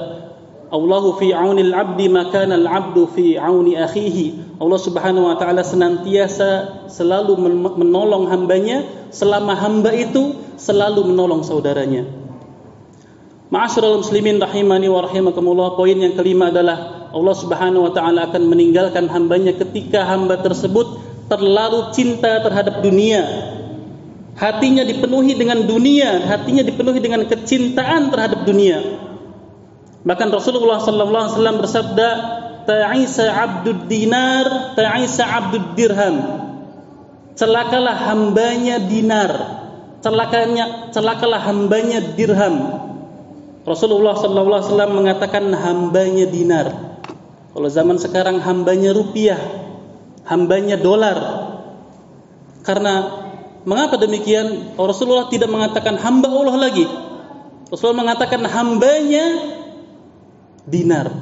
[0.69, 4.61] Allahu fi aunil abdi maka al-abdu fi auni akhihi.
[4.61, 7.41] Allah Subhanahu wa taala senantiasa selalu
[7.81, 12.05] menolong hambanya selama hamba itu selalu menolong saudaranya.
[13.49, 15.73] Ma'asyiral muslimin rahimani wa rahimakumullah.
[15.73, 21.01] Poin yang kelima adalah Allah Subhanahu wa taala akan meninggalkan hambanya ketika hamba tersebut
[21.33, 23.57] terlalu cinta terhadap dunia.
[24.39, 29.09] Hatinya dipenuhi dengan dunia, hatinya dipenuhi dengan kecintaan terhadap dunia
[30.09, 32.09] Bahkan Rasulullah sallallahu alaihi wasallam bersabda,
[32.65, 36.17] "Ta'isa 'abdud dinar, ta'isa 'abdud dirham."
[37.37, 39.31] Celakalah hambanya dinar,
[40.01, 42.57] celakanya celakalah hambanya dirham.
[43.69, 46.67] Rasulullah sallallahu alaihi wasallam mengatakan hambanya dinar.
[47.53, 49.39] Kalau zaman sekarang hambanya rupiah,
[50.25, 51.19] hambanya dolar.
[52.65, 53.28] Karena
[53.69, 54.73] mengapa demikian?
[54.81, 56.89] Rasulullah tidak mengatakan hamba Allah lagi.
[57.69, 59.27] Rasulullah mengatakan hambanya
[60.65, 61.13] dinar.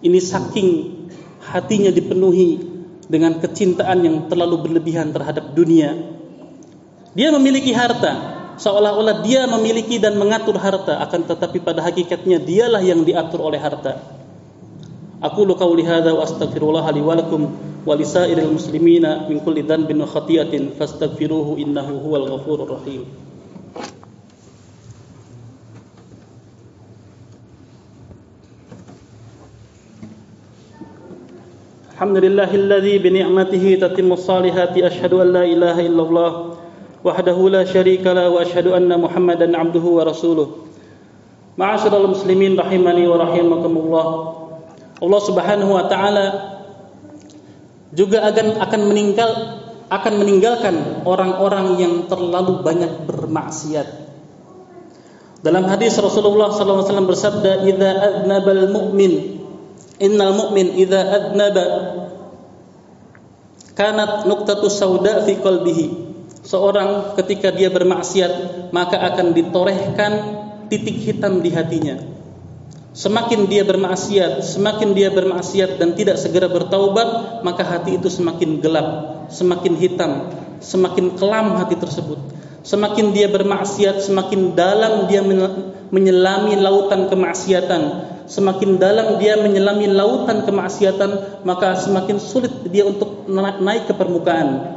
[0.00, 0.68] Ini saking
[1.44, 2.60] hatinya dipenuhi
[3.06, 5.92] dengan kecintaan yang terlalu berlebihan terhadap dunia.
[7.16, 8.12] Dia memiliki harta,
[8.60, 14.00] seolah-olah dia memiliki dan mengatur harta, akan tetapi pada hakikatnya dialah yang diatur oleh harta.
[15.20, 17.00] Aku qauli hadza wa astaghfirullah li
[18.50, 23.06] muslimina min kulli dhanbin wa khati'atin fastaghfiruhu innahu huwal ghafurur rahim.
[31.96, 36.30] الحمد لله الذي بنعمته تتم الصالحات أشهد أن لا إله إلا الله
[37.00, 40.48] وحده لا شريك له وأشهد أن محمدا عبده ورسوله
[41.56, 44.06] معاشر المسلمين رحمني ورحمكم الله
[45.00, 46.55] Subhanahu wa taala
[47.94, 49.30] juga akan akan meninggal
[49.86, 54.08] akan meninggalkan orang-orang yang terlalu banyak bermaksiat.
[55.46, 59.36] Dalam hadis Rasulullah SAW bersabda, "Idza adnabal mu'min
[59.96, 61.64] Innal mu'min idza adnaba
[63.72, 66.04] kanat nuqtatu sauda fi qalbihi.
[66.44, 68.32] Seorang ketika dia bermaksiat
[68.76, 70.12] maka akan ditorehkan
[70.68, 72.15] titik hitam di hatinya.
[72.96, 78.88] Semakin dia bermaksiat, semakin dia bermaksiat dan tidak segera bertaubat, maka hati itu semakin gelap,
[79.28, 80.32] semakin hitam,
[80.64, 82.16] semakin kelam hati tersebut.
[82.64, 85.20] Semakin dia bermaksiat, semakin dalam dia
[85.92, 87.82] menyelami lautan kemaksiatan,
[88.32, 93.28] semakin dalam dia menyelami lautan kemaksiatan, maka semakin sulit dia untuk
[93.60, 94.72] naik ke permukaan.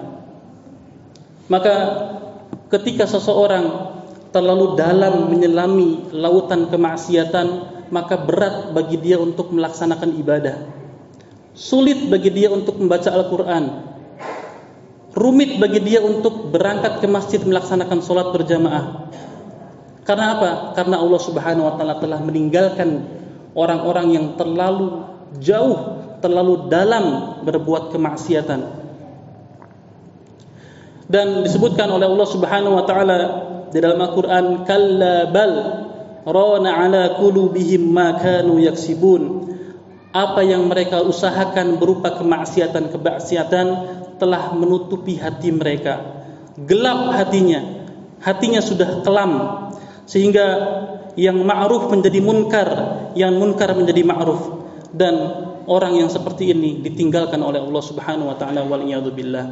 [1.48, 1.76] Maka
[2.68, 3.96] ketika seseorang
[4.36, 10.56] terlalu dalam menyelami lautan kemaksiatan, maka berat bagi dia untuk melaksanakan ibadah.
[11.54, 13.64] Sulit bagi dia untuk membaca Al-Quran.
[15.10, 19.10] Rumit bagi dia untuk berangkat ke masjid melaksanakan sholat berjamaah.
[20.06, 20.50] Karena apa?
[20.78, 23.04] Karena Allah Subhanahu wa taala telah meninggalkan
[23.58, 25.06] orang-orang yang terlalu
[25.42, 28.80] jauh, terlalu dalam berbuat kemaksiatan.
[31.10, 33.18] Dan disebutkan oleh Allah Subhanahu wa taala
[33.74, 35.54] di dalam Al-Qur'an, "Kalla bal
[36.28, 39.52] rana 'ala qulubihim ma kanu yaksibun."
[40.10, 43.68] Apa yang mereka usahakan berupa kemaksiatan-kemaksiatan
[44.18, 46.02] telah menutupi hati mereka.
[46.58, 47.86] Gelap hatinya.
[48.20, 49.32] Hatinya sudah kelam
[50.10, 50.46] sehingga
[51.14, 52.70] yang ma'ruf menjadi munkar,
[53.14, 54.42] yang munkar menjadi ma'ruf
[54.92, 55.14] dan
[55.70, 58.82] orang yang seperti ini ditinggalkan oleh Allah Subhanahu wa taala wal
[59.14, 59.46] billah.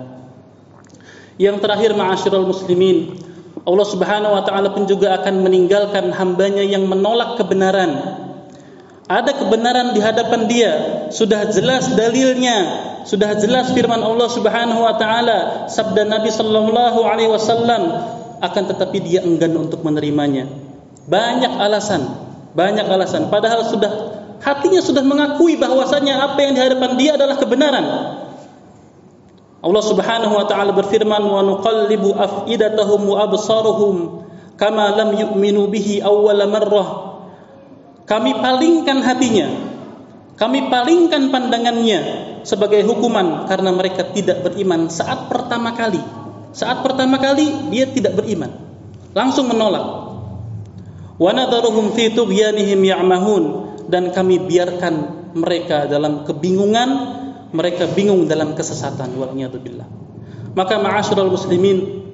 [1.37, 3.13] Yang terakhir ma'asyiral muslimin,
[3.67, 8.23] Allah Subhanahu wa taala pun juga akan meninggalkan hambanya yang menolak kebenaran.
[9.11, 10.71] Ada kebenaran di hadapan dia,
[11.11, 12.57] sudah jelas dalilnya,
[13.03, 18.07] sudah jelas firman Allah Subhanahu wa taala, sabda Nabi sallallahu alaihi wasallam,
[18.39, 20.47] akan tetapi dia enggan untuk menerimanya.
[21.07, 22.07] Banyak alasan,
[22.55, 23.27] banyak alasan.
[23.27, 23.91] Padahal sudah
[24.43, 27.85] hatinya sudah mengakui bahwasanya apa yang di hadapan dia adalah kebenaran.
[29.57, 33.95] Allah Subhanahu wa taala berfirman wa nuqallibu afidatahum wa absaruhum
[34.53, 36.89] kama lam yu'minu bihi awwala marrah.
[38.07, 39.47] Kami palingkan hatinya.
[40.37, 41.99] Kami palingkan pandangannya
[42.45, 45.99] sebagai hukuman karena mereka tidak beriman saat pertama kali.
[46.53, 48.53] Saat pertama kali dia tidak beriman.
[49.17, 50.07] Langsung menolak
[51.17, 53.43] wa nadharuhum fi tughyanihim ya'mahun
[53.89, 54.95] dan kami biarkan
[55.33, 56.89] mereka dalam kebingungan
[57.53, 59.87] mereka bingung dalam kesesatan wal billah
[60.57, 62.07] maka ma'asyiral muslimin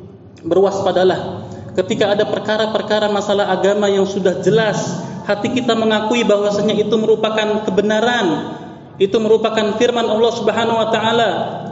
[0.43, 4.77] berwaspadalah ketika ada perkara-perkara masalah agama yang sudah jelas
[5.23, 8.59] hati kita mengakui bahwasanya itu merupakan kebenaran
[9.01, 11.29] itu merupakan firman Allah Subhanahu wa taala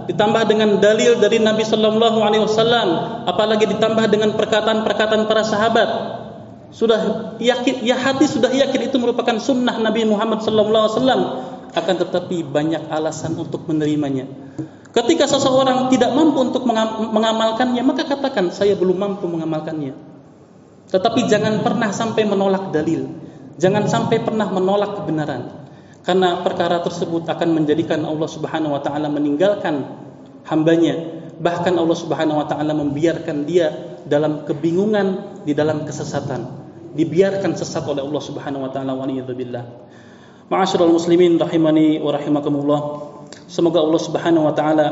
[0.10, 2.88] ditambah dengan dalil dari Nabi sallallahu alaihi wasallam
[3.30, 5.90] apalagi ditambah dengan perkataan-perkataan para sahabat.
[6.72, 11.22] Sudah yakin ya hati sudah yakin itu merupakan sunnah Nabi Muhammad sallallahu alaihi wasallam
[11.72, 14.28] akan tetapi banyak alasan untuk menerimanya.
[14.92, 19.96] Ketika seseorang tidak mampu untuk mengamalkannya, maka katakan saya belum mampu mengamalkannya.
[20.92, 23.08] Tetapi jangan pernah sampai menolak dalil.
[23.56, 25.64] Jangan sampai pernah menolak kebenaran.
[26.04, 29.88] Karena perkara tersebut akan menjadikan Allah Subhanahu wa taala meninggalkan
[30.52, 31.24] hambanya.
[31.40, 33.72] Bahkan Allah Subhanahu wa taala membiarkan dia
[34.04, 36.62] dalam kebingungan, di dalam kesesatan
[36.92, 38.92] dibiarkan sesat oleh Allah Subhanahu wa taala.
[40.52, 42.80] Ma'asyiral muslimin rahimani wa rahimakumullah.
[43.48, 44.88] Semoga Allah Subhanahu wa taala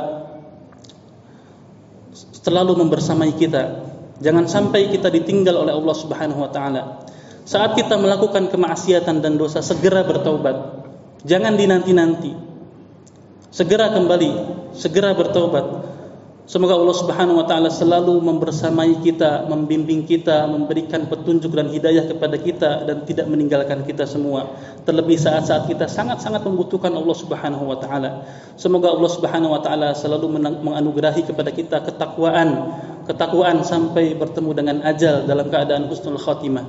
[2.15, 3.91] selalu membersamai kita.
[4.23, 7.03] Jangan sampai kita ditinggal oleh Allah Subhanahu wa taala.
[7.43, 10.87] Saat kita melakukan kemaksiatan dan dosa segera bertaubat.
[11.27, 12.31] Jangan dinanti-nanti.
[13.51, 14.31] Segera kembali,
[14.71, 15.88] segera bertaubat.
[16.49, 22.41] Semoga Allah Subhanahu wa taala selalu membersamai kita, membimbing kita, memberikan petunjuk dan hidayah kepada
[22.41, 24.57] kita dan tidak meninggalkan kita semua.
[24.81, 28.25] Terlebih saat-saat kita sangat-sangat membutuhkan Allah Subhanahu wa taala.
[28.57, 32.49] Semoga Allah Subhanahu wa taala selalu menganugerahi kepada kita ketakwaan,
[33.05, 36.65] ketakwaan sampai bertemu dengan ajal dalam keadaan husnul khatimah.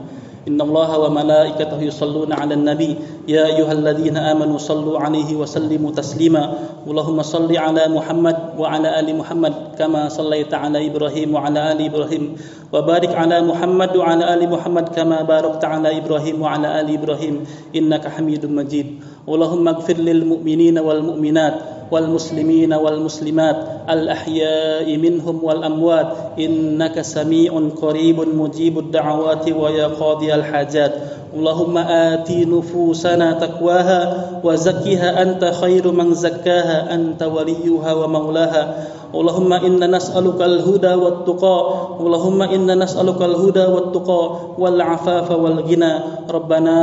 [0.49, 2.97] إن الله وملائكته يصلون على النبي.
[3.28, 6.55] يا أيها الذين آمنوا صلوا عليه وسلموا تسليما.
[6.88, 12.24] اللهم صل على محمد وعلى آل محمد كما صليت على إبراهيم وعلى آل إبراهيم.
[12.72, 17.45] وبارك على محمد وعلى آل محمد كما باركت على إبراهيم وعلى آل إبراهيم.
[17.76, 18.88] إنك حميد مجيد.
[19.28, 21.57] اللهم اغفر للمؤمنين والمؤمنات.
[21.91, 23.57] والمسلمين والمسلمات
[23.91, 26.07] الأحياء منهم والأموات.
[26.38, 30.95] إنك سميع قريب مجيب الدعوات ويا قاضي الحاجات.
[31.36, 38.86] اللهم آت نفوسنا تقواها وزكها أنت خير من زكاها أنت وليها ومولاها.
[39.14, 41.59] اللهم إنا نسألك الهدى والتقى.
[42.01, 44.22] اللهم إنا نسألك الهدى والتقى
[44.59, 45.95] والعفاف والغنى.
[46.30, 46.76] ربنا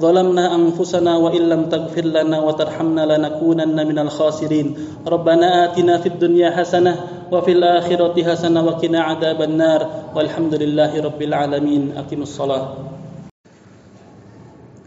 [0.00, 4.76] ظلمنا أنفسنا وإن لم تغفر لنا وترحمنا لنكونن من الخاسرين
[5.06, 6.96] ربنا آتنا في الدنيا حسنة
[7.32, 9.80] وفي الآخرة حسنة وقنا عذاب النار
[10.14, 12.66] والحمد لله رب العالمين أقم الصلاة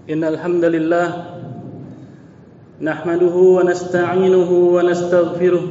[0.09, 1.07] إن الحمد لله
[2.81, 5.63] نحمده ونستعينه ونستغفره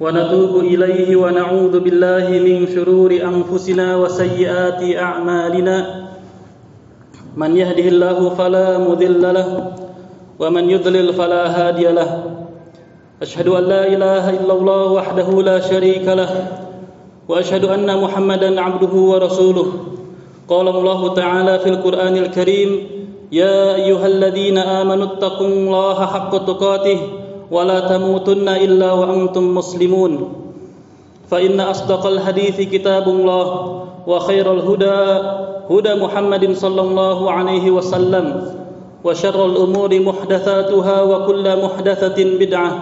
[0.00, 5.76] ونتوب إليه ونعوذ بالله من شرور أنفسنا وسيئات أعمالنا
[7.37, 9.71] من يهده الله فلا مذل له
[10.39, 12.23] ومن يضلل فلا هادي له.
[13.21, 16.47] أشهد أن لا إله إلا الله وحده لا شريك له
[17.29, 19.67] وأشهد أن محمدا عبده ورسوله.
[20.47, 22.87] قال الله تعالى في القرآن الكريم
[23.31, 26.99] يا أيها الذين آمنوا اتقوا الله حق تقاته
[27.51, 30.33] ولا تموتن إلا وأنتم مسلمون.
[31.31, 33.47] فإن أصدق الحديث كتاب الله
[34.07, 35.01] وخير الهدى
[35.70, 38.26] هدى محمد صلى الله عليه وسلم
[39.04, 42.72] وشر الأمور محدثاتها وكل محدثة بدعة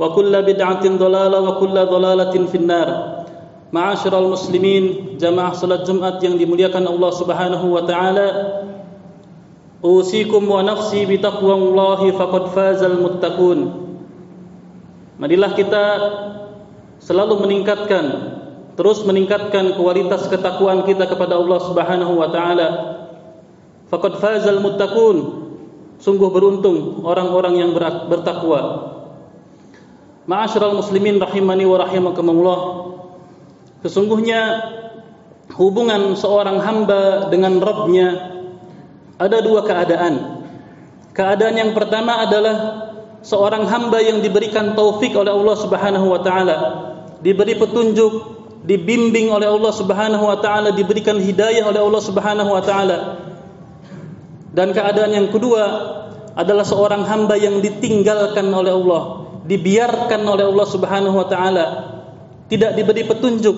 [0.00, 3.16] وكل بدعة ضلالة وكل ضلالة في النار
[3.66, 8.28] Ma'asyiral muslimin, jamaah salat Jumat yang dimuliakan Allah Subhanahu wa taala.
[9.82, 13.58] Usikum wa nafsi bi taqwallahi faqad fazal muttaqun.
[15.18, 15.84] Marilah kita
[17.02, 18.04] selalu meningkatkan
[18.75, 22.67] terus meningkatkan kualitas ketakwaan kita kepada Allah Subhanahu wa taala.
[23.91, 25.17] Faqad fazal muttaqun.
[26.01, 27.71] Sungguh beruntung orang-orang yang
[28.09, 28.89] bertakwa.
[30.25, 32.59] Ma'asyiral muslimin rahimani wa rahimakumullah.
[33.85, 34.41] Sesungguhnya
[35.53, 38.09] hubungan seorang hamba dengan Rabbnya
[39.21, 40.41] ada dua keadaan.
[41.13, 42.55] Keadaan yang pertama adalah
[43.21, 46.57] seorang hamba yang diberikan taufik oleh Allah Subhanahu wa taala,
[47.21, 52.97] diberi petunjuk, dibimbing oleh Allah Subhanahu wa taala, diberikan hidayah oleh Allah Subhanahu wa taala.
[54.51, 55.63] Dan keadaan yang kedua
[56.37, 59.01] adalah seorang hamba yang ditinggalkan oleh Allah,
[59.49, 61.65] dibiarkan oleh Allah Subhanahu wa taala,
[62.51, 63.57] tidak diberi petunjuk,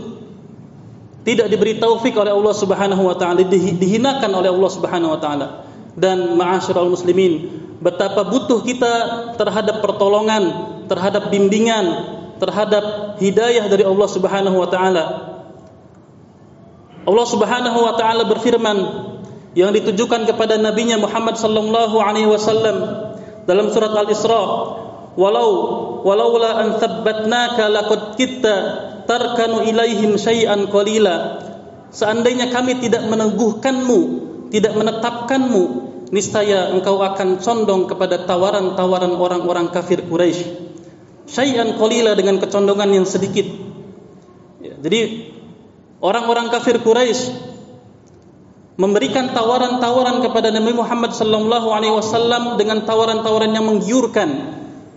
[1.27, 5.47] tidak diberi taufik oleh Allah Subhanahu wa taala, dihinakan oleh Allah Subhanahu wa taala.
[5.93, 8.93] Dan ma'asyiral muslimin, betapa butuh kita
[9.37, 11.85] terhadap pertolongan, terhadap bimbingan,
[12.43, 15.03] terhadap hidayah dari Allah Subhanahu wa taala.
[17.03, 18.77] Allah Subhanahu wa taala berfirman
[19.55, 22.77] yang ditujukan kepada nabinya Muhammad sallallahu alaihi wasallam
[23.47, 24.43] dalam surat Al-Isra,
[25.15, 25.49] "Walau
[26.03, 28.55] walaula an thabbatnaka laqad kitta
[29.07, 31.43] tarkanu ilaihim syai'an qalila."
[31.93, 33.99] Seandainya kami tidak meneguhkanmu,
[34.49, 35.63] tidak menetapkanmu,
[36.09, 40.62] niscaya engkau akan condong kepada tawaran-tawaran orang-orang kafir Quraisy.
[41.23, 43.47] Syai'an qalila dengan kecondongan yang sedikit.
[44.59, 45.31] Ya, jadi
[46.03, 47.31] orang-orang kafir Quraisy
[48.75, 54.29] memberikan tawaran-tawaran kepada Nabi Muhammad sallallahu alaihi wasallam dengan tawaran-tawaran yang menggiurkan,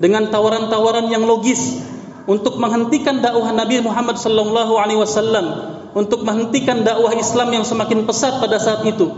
[0.00, 1.84] dengan tawaran-tawaran yang logis
[2.26, 5.46] untuk menghentikan dakwah Nabi Muhammad sallallahu alaihi wasallam,
[5.94, 9.12] untuk menghentikan dakwah Islam yang semakin pesat pada saat itu.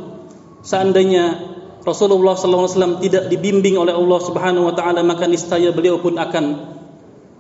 [0.61, 1.39] Seandainya
[1.87, 6.19] Rasulullah sallallahu alaihi wasallam tidak dibimbing oleh Allah Subhanahu wa taala, maka niscaya beliau pun
[6.19, 6.45] akan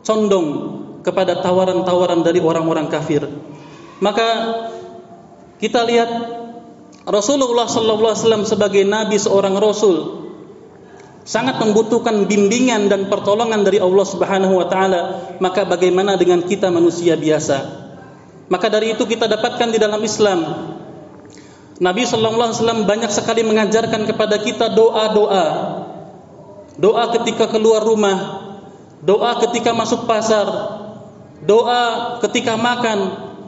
[0.02, 0.48] condong
[1.02, 3.24] kepada tawaran-tawaran dari orang-orang kafir.
[3.98, 4.28] Maka
[5.58, 6.10] kita lihat
[7.08, 10.28] Rasulullah sallallahu alaihi wasallam sebagai nabi seorang rasul
[11.24, 15.00] sangat membutuhkan bimbingan dan pertolongan dari Allah Subhanahu wa taala,
[15.40, 17.88] maka bagaimana dengan kita manusia biasa?
[18.48, 20.40] Maka dari itu kita dapatkan di dalam Islam
[21.78, 25.46] Nabi sallallahu alaihi wasallam banyak sekali mengajarkan kepada kita doa-doa.
[26.78, 28.47] Doa ketika keluar rumah,
[29.02, 30.46] doa ketika masuk pasar,
[31.44, 32.98] doa ketika makan,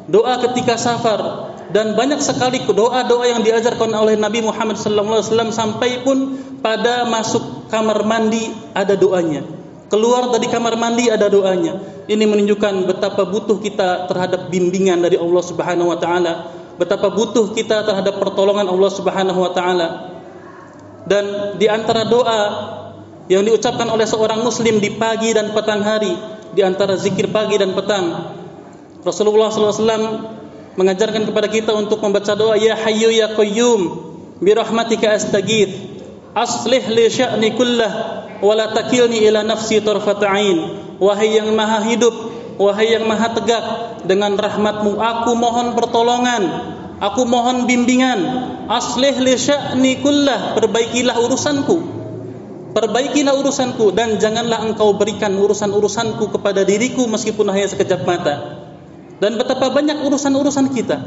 [0.07, 6.39] doa ketika safar, dan banyak sekali doa-doa yang diajarkan oleh Nabi Muhammad SAW sampai pun
[6.59, 9.47] pada masuk kamar mandi ada doanya.
[9.91, 12.07] Keluar dari kamar mandi ada doanya.
[12.07, 16.33] Ini menunjukkan betapa butuh kita terhadap bimbingan dari Allah Subhanahu wa taala,
[16.79, 19.89] betapa butuh kita terhadap pertolongan Allah Subhanahu wa taala.
[21.07, 22.39] Dan di antara doa
[23.31, 26.11] yang diucapkan oleh seorang muslim di pagi dan petang hari,
[26.51, 28.35] di antara zikir pagi dan petang,
[29.07, 29.79] Rasulullah SAW
[30.75, 34.11] mengajarkan kepada kita untuk membaca doa ya hayyu ya qayyum
[34.43, 35.71] bi rahmatika astaghith
[36.35, 37.93] aslih li sya'ni kullah
[38.43, 40.59] wa la takilni ila nafsi tarfat ain.
[40.99, 42.13] Wahai yang maha hidup
[42.61, 43.65] wahai yang maha tegak
[44.05, 46.43] dengan rahmatmu aku mohon pertolongan
[46.99, 48.21] aku mohon bimbingan.
[48.67, 52.00] Aslih li sya'ni kullah perbaikilah urusanku
[52.71, 58.61] perbaikilah urusanku dan janganlah engkau berikan urusan-urusanku kepada diriku meskipun hanya sekejap mata
[59.21, 60.99] dan betapa banyak urusan-urusan kita.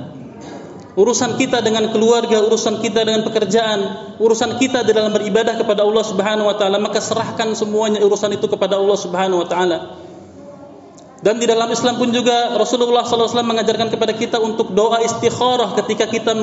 [0.93, 6.45] Urusan kita dengan keluarga, urusan kita dengan pekerjaan, urusan kita dalam beribadah kepada Allah Subhanahu
[6.45, 9.77] wa taala, maka serahkan semuanya urusan itu kepada Allah Subhanahu wa taala.
[11.25, 16.05] Dan di dalam Islam pun juga Rasulullah SAW mengajarkan kepada kita untuk doa istikharah ketika
[16.05, 16.37] kita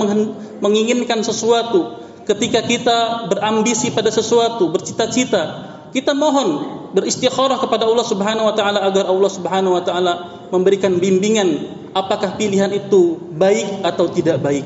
[0.59, 2.01] menginginkan sesuatu,
[2.31, 5.43] ketika kita berambisi pada sesuatu, bercita-cita,
[5.91, 10.13] kita mohon beristikharah kepada Allah Subhanahu wa taala agar Allah Subhanahu wa taala
[10.55, 14.63] memberikan bimbingan apakah pilihan itu baik atau tidak baik.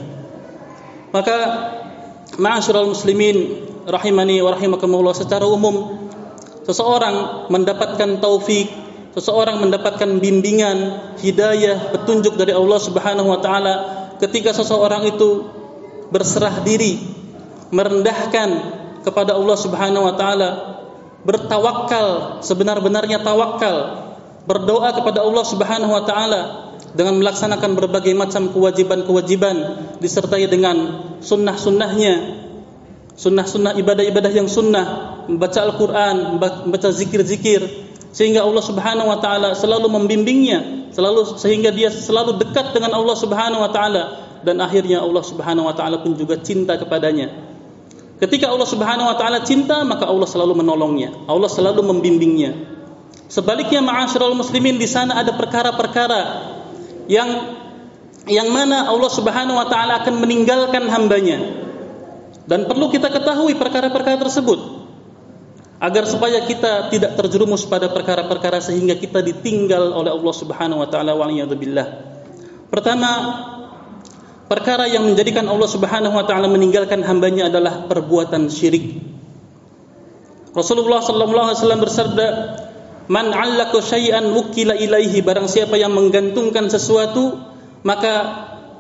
[1.16, 1.36] Maka
[2.36, 6.04] ma'asyiral muslimin rahimani wa rahimakumullah secara umum
[6.68, 8.68] seseorang mendapatkan taufik,
[9.16, 13.74] seseorang mendapatkan bimbingan, hidayah, petunjuk dari Allah Subhanahu wa taala
[14.20, 15.48] ketika seseorang itu
[16.12, 17.23] berserah diri,
[17.72, 18.48] merendahkan
[19.04, 20.50] kepada Allah Subhanahu wa taala
[21.24, 24.04] bertawakal sebenar-benarnya tawakal
[24.44, 26.40] berdoa kepada Allah Subhanahu wa taala
[26.92, 29.56] dengan melaksanakan berbagai macam kewajiban-kewajiban
[29.98, 30.76] disertai dengan
[31.24, 32.44] sunnah-sunnahnya
[33.16, 37.62] sunnah-sunnah ibadah-ibadah yang sunnah membaca Al-Quran membaca zikir-zikir
[38.14, 43.64] sehingga Allah Subhanahu wa taala selalu membimbingnya selalu sehingga dia selalu dekat dengan Allah Subhanahu
[43.64, 44.02] wa taala
[44.44, 47.53] dan akhirnya Allah Subhanahu wa taala pun juga cinta kepadanya
[48.14, 51.26] Ketika Allah Subhanahu wa taala cinta, maka Allah selalu menolongnya.
[51.26, 52.54] Allah selalu membimbingnya.
[53.26, 56.20] Sebaliknya ma'asyiral muslimin di sana ada perkara-perkara
[57.10, 57.58] yang
[58.30, 61.66] yang mana Allah Subhanahu wa taala akan meninggalkan hambanya.
[62.44, 64.84] Dan perlu kita ketahui perkara-perkara tersebut
[65.84, 71.12] agar supaya kita tidak terjerumus pada perkara-perkara sehingga kita ditinggal oleh Allah Subhanahu wa taala
[71.12, 71.28] wa
[72.72, 73.10] Pertama,
[74.48, 79.00] perkara yang menjadikan Allah Subhanahu wa taala meninggalkan hambanya adalah perbuatan syirik.
[80.54, 82.26] Rasulullah sallallahu alaihi wasallam bersabda,
[83.10, 87.42] "Man 'allaka syai'an wukila ilaihi barang siapa yang menggantungkan sesuatu,
[87.82, 88.12] maka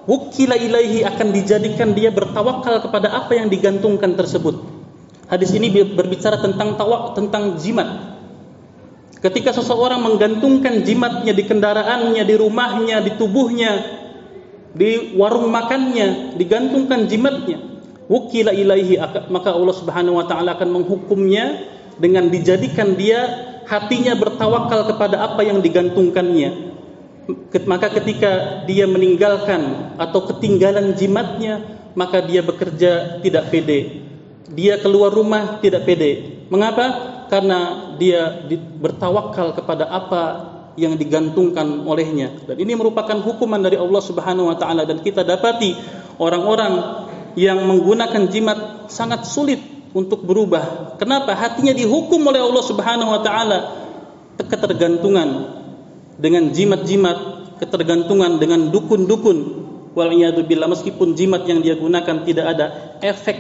[0.06, 4.54] wukila ilaihi akan dijadikan dia bertawakal kepada apa yang digantungkan tersebut."
[5.26, 8.14] Hadis ini berbicara tentang tawak tentang jimat.
[9.24, 14.03] Ketika seseorang menggantungkan jimatnya di kendaraannya, di rumahnya, di tubuhnya,
[14.74, 17.58] di warung makannya digantungkan jimatnya.
[18.04, 19.00] Wukila ilaihi
[19.32, 23.24] maka Allah Subhanahu wa taala akan menghukumnya dengan dijadikan dia
[23.64, 26.74] hatinya bertawakal kepada apa yang digantungkannya.
[27.64, 31.64] Maka ketika dia meninggalkan atau ketinggalan jimatnya
[31.96, 34.04] maka dia bekerja tidak pede.
[34.52, 36.44] Dia keluar rumah tidak pede.
[36.52, 37.14] Mengapa?
[37.32, 38.44] Karena dia
[38.76, 44.82] bertawakal kepada apa yang digantungkan olehnya dan ini merupakan hukuman dari Allah Subhanahu wa taala
[44.82, 45.74] dan kita dapati
[46.18, 46.72] orang-orang
[47.34, 49.58] yang menggunakan jimat sangat sulit
[49.94, 50.98] untuk berubah.
[50.98, 51.34] Kenapa?
[51.38, 53.58] Hatinya dihukum oleh Allah Subhanahu wa taala
[54.38, 55.28] ketergantungan
[56.18, 57.18] dengan jimat-jimat,
[57.62, 59.62] ketergantungan dengan dukun-dukun.
[59.94, 60.10] Wal
[60.42, 63.38] billah meskipun jimat yang dia gunakan tidak ada efek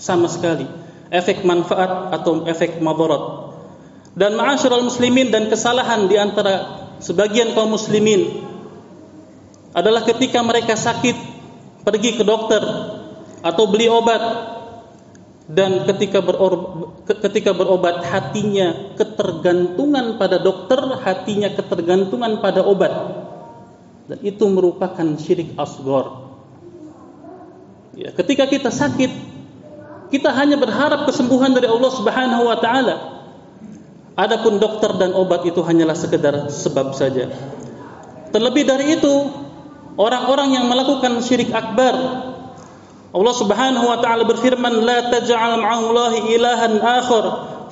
[0.00, 0.64] sama sekali,
[1.12, 3.49] efek manfaat atau efek madarat
[4.14, 8.42] dan ma'asyiral muslimin dan kesalahan di antara sebagian kaum muslimin
[9.70, 11.14] adalah ketika mereka sakit
[11.86, 12.60] pergi ke dokter
[13.40, 14.22] atau beli obat
[15.50, 16.22] dan ketika
[17.26, 22.94] ketika berobat hatinya ketergantungan pada dokter, hatinya ketergantungan pada obat.
[24.06, 26.30] Dan itu merupakan syirik asgor.
[27.98, 29.10] Ya, ketika kita sakit,
[30.14, 33.19] kita hanya berharap kesembuhan dari Allah Subhanahu wa taala.
[34.20, 37.32] Adapun dokter dan obat itu hanyalah sekedar sebab saja.
[38.36, 39.14] Terlebih dari itu,
[39.96, 41.96] orang-orang yang melakukan syirik akbar
[43.10, 47.24] Allah Subhanahu wa taala berfirman, "La taj'al ma'allahi ilahan akhar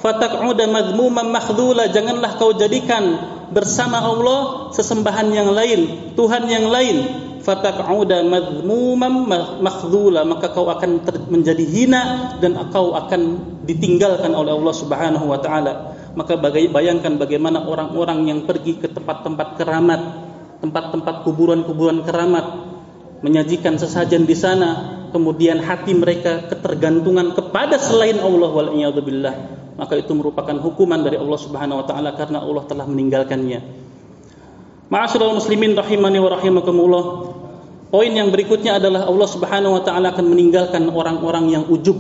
[0.03, 3.23] fataq'uda madhmuman makhdhula." Janganlah kau jadikan
[3.55, 7.29] bersama Allah sesembahan yang lain, Tuhan yang lain.
[7.39, 9.31] Fataq'uda madhmuman
[9.63, 15.95] makhdhula, maka kau akan menjadi hina dan kau akan ditinggalkan oleh Allah Subhanahu wa taala
[16.19, 20.03] maka bayangkan bagaimana orang-orang yang pergi ke tempat-tempat keramat,
[20.59, 22.75] tempat-tempat kuburan-kuburan keramat
[23.23, 29.35] menyajikan sesajen di sana, kemudian hati mereka ketergantungan kepada selain Allah wal billah,
[29.79, 33.87] maka itu merupakan hukuman dari Allah Subhanahu wa taala karena Allah telah meninggalkannya.
[34.91, 37.05] Ma'asyiral muslimin rahimani wa rahimakumullah.
[37.95, 41.95] Poin yang berikutnya adalah Allah Subhanahu wa taala akan meninggalkan orang-orang yang ujub.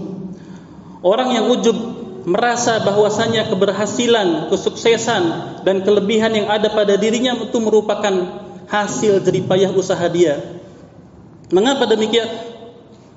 [1.06, 1.98] Orang yang ujub
[2.28, 5.22] merasa bahwasanya keberhasilan, kesuksesan
[5.64, 10.60] dan kelebihan yang ada pada dirinya itu merupakan hasil jeripayah usaha dia.
[11.48, 12.28] Mengapa demikian?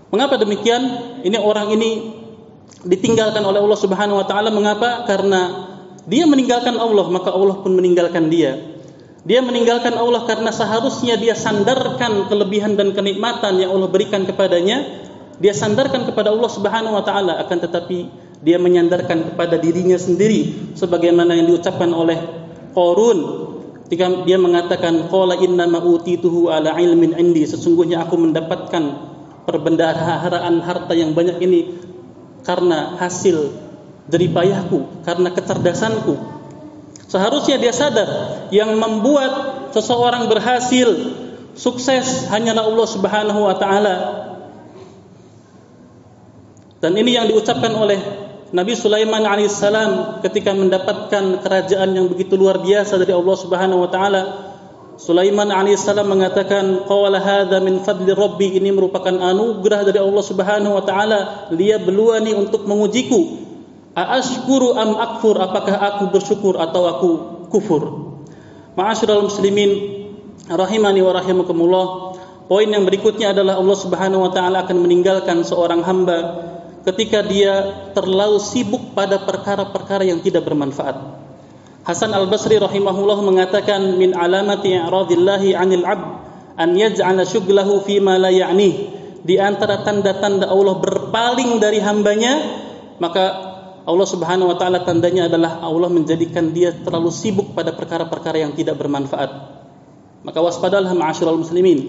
[0.07, 0.81] Mengapa demikian?
[1.27, 2.15] Ini orang ini
[2.87, 5.03] ditinggalkan oleh Allah Subhanahu wa taala mengapa?
[5.03, 5.67] Karena
[6.07, 8.57] dia meninggalkan Allah, maka Allah pun meninggalkan dia.
[9.21, 15.03] Dia meninggalkan Allah karena seharusnya dia sandarkan kelebihan dan kenikmatan yang Allah berikan kepadanya.
[15.37, 17.99] Dia sandarkan kepada Allah Subhanahu wa taala akan tetapi
[18.41, 22.17] dia menyandarkan kepada dirinya sendiri sebagaimana yang diucapkan oleh
[22.71, 23.19] Qarun
[23.85, 28.83] ketika dia mengatakan qala inna ma utituhu ala ilmin indi sesungguhnya aku mendapatkan
[29.43, 31.75] perbendaharaan harta yang banyak ini
[32.47, 33.51] karena hasil
[34.07, 36.41] dari payahku karena kecerdasanku
[37.11, 38.07] Seharusnya dia sadar
[38.55, 40.87] yang membuat seseorang berhasil,
[41.59, 43.95] sukses hanyalah Allah Subhanahu wa taala.
[46.79, 47.99] Dan ini yang diucapkan oleh
[48.51, 54.21] Nabi Sulaiman alaihissalam ketika mendapatkan kerajaan yang begitu luar biasa dari Allah Subhanahu wa taala.
[54.99, 60.83] Sulaiman alaihissalam mengatakan qala hadza min fadli rabbi ini merupakan anugerah dari Allah Subhanahu wa
[60.83, 61.19] taala
[61.55, 63.39] beluani untuk mengujiku
[63.91, 67.09] Aashkuru am akfur apakah aku bersyukur atau aku
[67.49, 68.13] kufur
[68.77, 69.71] Ma'asyiral muslimin
[70.47, 71.87] rahimani wa rahimakumullah
[72.45, 76.19] Poin yang berikutnya adalah Allah Subhanahu wa taala akan meninggalkan seorang hamba
[76.85, 80.97] ketika dia terlalu sibuk pada perkara-perkara yang tidak bermanfaat.
[81.81, 86.07] Hasan Al-Basri rahimahullah mengatakan min alamati i'radillahi 'anil 'abd
[86.57, 89.01] an yaj'ala syughlahu fi ma la ya'nih.
[89.21, 92.41] Di antara tanda-tanda Allah berpaling dari hambanya,
[92.97, 93.51] maka
[93.81, 98.77] Allah Subhanahu wa taala tandanya adalah Allah menjadikan dia terlalu sibuk pada perkara-perkara yang tidak
[98.77, 99.29] bermanfaat.
[100.21, 101.79] Maka waspadalah ma'asyiral muslimin,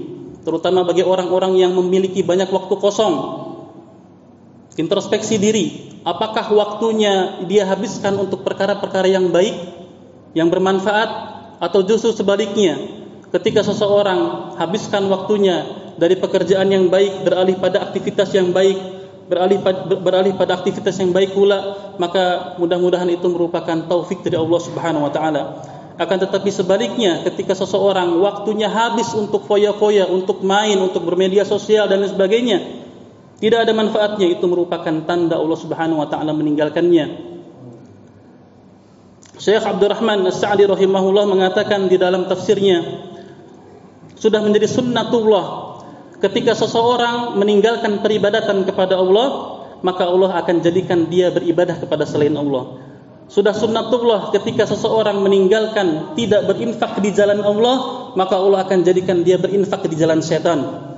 [0.40, 3.16] terutama bagi orang-orang yang memiliki banyak waktu kosong.
[4.72, 5.66] Introspeksi diri,
[6.00, 9.52] apakah waktunya dia habiskan untuk perkara-perkara yang baik,
[10.32, 11.10] yang bermanfaat
[11.60, 12.80] atau justru sebaliknya,
[13.28, 15.64] ketika seseorang habiskan waktunya
[16.00, 18.80] dari pekerjaan yang baik beralih pada aktivitas yang baik
[19.28, 19.60] beralih
[20.00, 25.12] beralih pada aktivitas yang baik pula maka mudah-mudahan itu merupakan taufik dari Allah Subhanahu wa
[25.12, 25.42] taala.
[26.00, 32.00] Akan tetapi sebaliknya ketika seseorang waktunya habis untuk foya-foya untuk main untuk bermedia sosial dan
[32.00, 32.81] lain sebagainya
[33.42, 34.30] tidak ada manfaatnya.
[34.30, 37.34] Itu merupakan tanda Allah Subhanahu wa taala meninggalkannya.
[39.34, 43.10] Syekh Abdurrahman As-Sa'di rahimahullah mengatakan di dalam tafsirnya
[44.14, 45.74] sudah menjadi sunnatullah.
[46.22, 52.78] Ketika seseorang meninggalkan peribadatan kepada Allah maka Allah akan jadikan dia beribadah kepada selain Allah.
[53.26, 59.34] Sudah sunnatullah ketika seseorang meninggalkan tidak berinfak di jalan Allah maka Allah akan jadikan dia
[59.34, 60.91] berinfak di jalan setan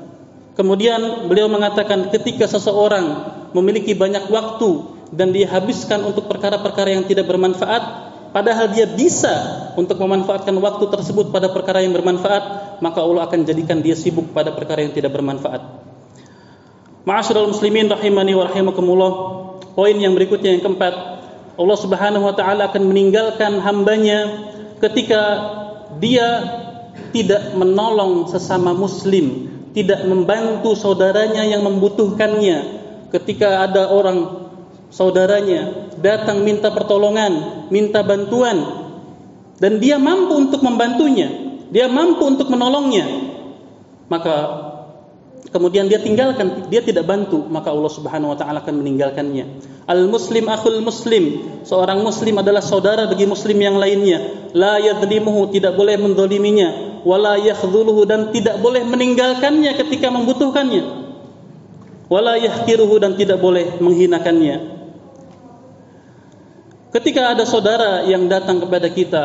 [0.54, 4.70] kemudian beliau mengatakan ketika seseorang memiliki banyak waktu
[5.14, 7.82] dan dihabiskan untuk perkara-perkara yang tidak bermanfaat
[8.34, 13.78] padahal dia bisa untuk memanfaatkan waktu tersebut pada perkara yang bermanfaat maka Allah akan jadikan
[13.84, 15.62] dia sibuk pada perkara yang tidak bermanfaat.
[17.04, 19.12] Ma'asyiral muslimin rahimani wa rahimakumullah.
[19.76, 20.94] Poin yang berikutnya yang keempat,
[21.54, 24.48] Allah Subhanahu wa taala akan meninggalkan hambanya
[24.80, 25.22] ketika
[25.98, 26.26] dia
[27.12, 32.82] tidak menolong sesama muslim, tidak membantu saudaranya yang membutuhkannya.
[33.10, 34.46] Ketika ada orang
[34.94, 38.86] saudaranya datang minta pertolongan, minta bantuan
[39.58, 43.06] dan dia mampu untuk membantunya, dia mampu untuk menolongnya,
[44.10, 44.34] maka
[45.50, 49.44] kemudian dia tinggalkan, dia tidak bantu, maka Allah Subhanahu wa taala akan meninggalkannya.
[49.86, 51.24] Al muslim akhul muslim,
[51.62, 54.50] seorang muslim adalah saudara bagi muslim yang lainnya.
[54.54, 61.04] La yadlimuhu, tidak boleh mendoliminya, wala yakhdhuluhu dan tidak boleh meninggalkannya ketika membutuhkannya.
[62.08, 64.76] Wala yahkiruhu dan tidak boleh menghinakannya.
[66.92, 69.22] Ketika ada saudara yang datang kepada kita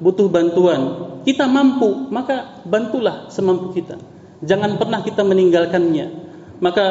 [0.00, 0.80] butuh bantuan,
[1.22, 4.00] kita mampu, maka bantulah semampu kita.
[4.42, 6.30] Jangan pernah kita meninggalkannya.
[6.58, 6.86] Maka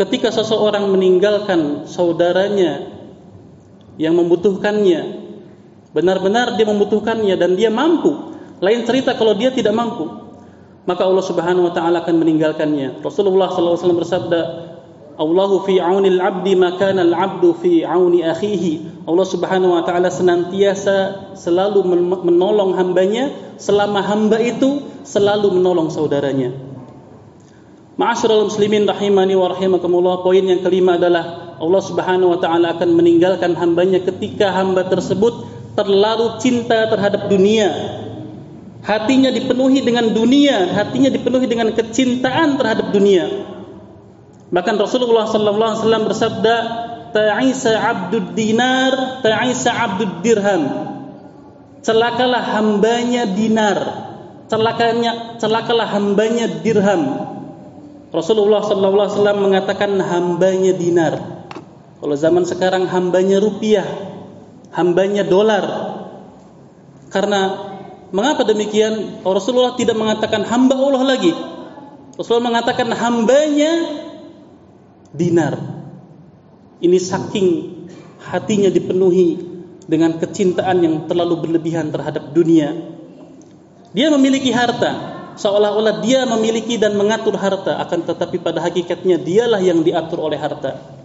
[0.00, 2.92] ketika seseorang meninggalkan saudaranya
[4.00, 5.00] yang membutuhkannya,
[5.92, 8.33] benar-benar dia membutuhkannya dan dia mampu.
[8.62, 10.06] Lain cerita kalau dia tidak mampu,
[10.84, 13.00] maka Allah Subhanahu wa taala akan meninggalkannya.
[13.00, 14.40] Rasulullah SAW bersabda,
[15.14, 19.06] Allahu fi aunil abdi maka al abdu fi auni akhihi.
[19.06, 21.86] Allah Subhanahu wa taala senantiasa selalu
[22.26, 26.50] menolong hambanya selama hamba itu selalu menolong saudaranya.
[27.94, 33.54] Ma'asyiral muslimin rahimani wa rahimakumullah, poin yang kelima adalah Allah Subhanahu wa taala akan meninggalkan
[33.54, 35.46] hambanya ketika hamba tersebut
[35.78, 38.02] terlalu cinta terhadap dunia.
[38.84, 43.24] Hatinya dipenuhi dengan dunia, hatinya dipenuhi dengan kecintaan terhadap dunia.
[44.52, 46.56] Bahkan Rasulullah sallallahu alaihi wasallam bersabda,
[47.16, 50.62] "Ta'isa 'abdud dinar, ta'isa 'abdud dirham."
[51.80, 53.78] Celakalah hambanya dinar,
[54.52, 57.32] celakanya celakalah hambanya dirham.
[58.12, 61.14] Rasulullah sallallahu alaihi wasallam mengatakan hambanya dinar.
[62.04, 63.88] Kalau zaman sekarang hambanya rupiah,
[64.76, 65.64] hambanya dolar.
[67.08, 67.73] Karena
[68.14, 69.26] mengapa demikian?
[69.26, 71.34] Rasulullah tidak mengatakan hamba Allah lagi.
[72.14, 73.72] Rasulullah mengatakan hambanya
[75.10, 75.58] dinar.
[76.78, 77.46] Ini saking
[78.22, 79.42] hatinya dipenuhi
[79.90, 82.94] dengan kecintaan yang terlalu berlebihan terhadap dunia.
[83.94, 84.90] Dia memiliki harta,
[85.34, 91.03] seolah-olah dia memiliki dan mengatur harta akan tetapi pada hakikatnya dialah yang diatur oleh harta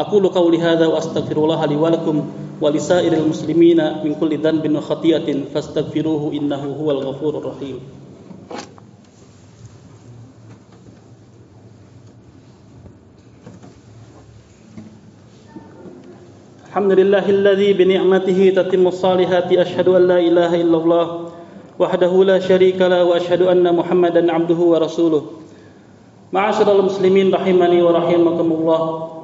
[0.00, 2.24] أقول قولي هذا وأستغفر الله لي ولكم
[2.60, 7.78] ولسائر المسلمين من كل ذنب وخطيئة فاستغفروه إنه هو الغفور الرحيم.
[16.70, 21.06] الحمد لله الذي بنعمته تتم الصالحات أشهد أن لا إله إلا الله
[21.78, 25.22] وحده لا شريك له وأشهد أن محمدا عبده ورسوله.
[26.32, 29.19] معاشر المسلمين رحمني ورحمكم الله.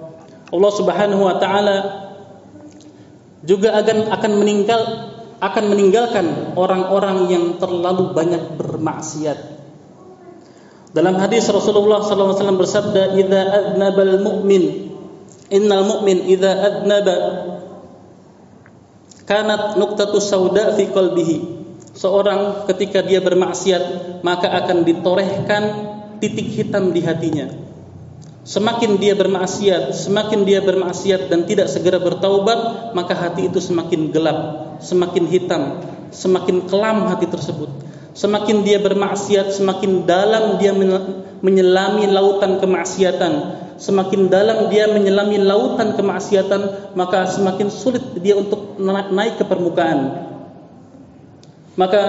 [0.53, 1.77] Allah Subhanahu wa taala
[3.43, 4.81] juga akan akan meninggal
[5.37, 9.39] akan meninggalkan orang-orang yang terlalu banyak bermaksiat.
[10.97, 14.65] Dalam hadis Rasulullah SAW bersabda, "Idza adnabal mu'min,
[15.53, 17.17] innal mu'min idza adnaba
[19.29, 21.57] kanat nuqtatu sauda fi qalbihi."
[21.97, 25.63] seorang ketika dia bermaksiat maka akan ditorehkan
[26.21, 27.66] titik hitam di hatinya.
[28.47, 34.39] Semakin dia bermaksiat, semakin dia bermaksiat dan tidak segera bertaubat, maka hati itu semakin gelap,
[34.79, 35.83] semakin hitam,
[36.15, 37.67] semakin kelam hati tersebut.
[38.15, 40.71] Semakin dia bermaksiat, semakin dalam dia
[41.43, 43.67] menyelami lautan kemaksiatan.
[43.83, 50.23] Semakin dalam dia menyelami lautan kemaksiatan, maka semakin sulit dia untuk naik ke permukaan.
[51.75, 52.03] Maka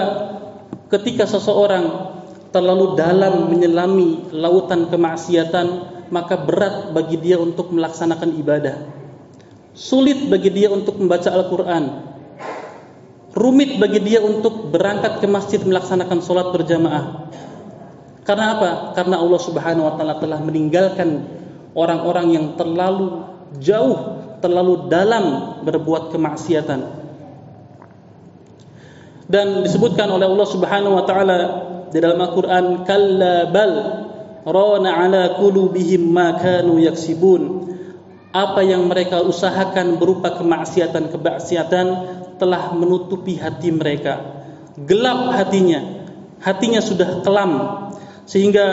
[0.86, 2.14] ketika seseorang
[2.54, 8.76] terlalu dalam menyelami lautan kemaksiatan, maka berat bagi dia untuk melaksanakan ibadah.
[9.72, 11.84] Sulit bagi dia untuk membaca Al-Quran.
[13.38, 17.30] Rumit bagi dia untuk berangkat ke masjid melaksanakan sholat berjamaah.
[18.26, 18.70] Karena apa?
[18.98, 21.22] Karena Allah Subhanahu wa taala telah meninggalkan
[21.72, 23.24] orang-orang yang terlalu
[23.62, 26.98] jauh, terlalu dalam berbuat kemaksiatan
[29.28, 31.38] dan disebutkan oleh Allah Subhanahu wa taala
[31.92, 33.72] di dalam Al-Qur'an kalla bal
[34.46, 37.70] rana ala qulubihim ma kanu yaksibun.
[38.28, 41.86] Apa yang mereka usahakan berupa kemaksiatan-kemaksiatan
[42.36, 44.20] telah menutupi hati mereka.
[44.84, 46.06] Gelap hatinya.
[46.38, 47.52] Hatinya sudah kelam.
[48.28, 48.66] Sehingga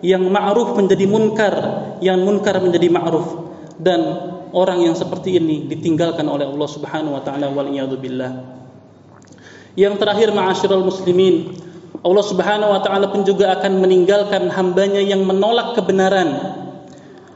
[0.00, 1.54] yang ma'ruf menjadi munkar
[1.98, 3.28] yang munkar menjadi ma'ruf.
[3.74, 4.00] Dan
[4.54, 8.32] orang yang seperti ini ditinggalkan oleh Allah Subhanahu wa taala wal billah.
[9.74, 11.58] Yang terakhir ma'asyiral muslimin,
[12.02, 16.58] Allah Subhanahu wa taala pun juga akan meninggalkan hambanya yang menolak kebenaran.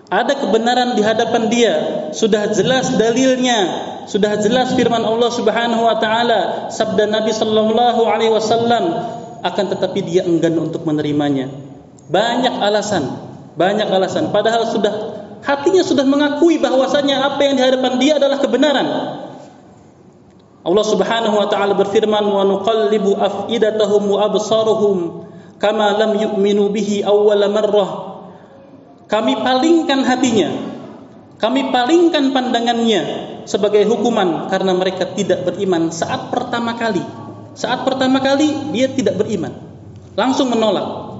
[0.09, 1.74] Ada kebenaran di hadapan dia,
[2.16, 3.61] sudah jelas dalilnya,
[4.09, 8.84] sudah jelas firman Allah Subhanahu wa taala, sabda Nabi sallallahu alaihi wasallam,
[9.44, 11.52] akan tetapi dia enggan untuk menerimanya.
[12.09, 13.04] Banyak alasan,
[13.54, 14.94] banyak alasan padahal sudah
[15.44, 18.88] hatinya sudah mengakui bahwasanya apa yang di hadapan dia adalah kebenaran.
[20.66, 24.98] Allah Subhanahu wa taala berfirman wa nuqallibu afidatahum wa absaruhum
[25.62, 27.90] kama lam yu'minu bihi awwal marrah.
[29.09, 30.50] Kami palingkan hatinya.
[31.38, 33.02] Kami palingkan pandangannya
[33.46, 37.00] sebagai hukuman karena mereka tidak beriman saat pertama kali.
[37.54, 39.54] Saat pertama kali dia tidak beriman.
[40.18, 41.14] Langsung menolak.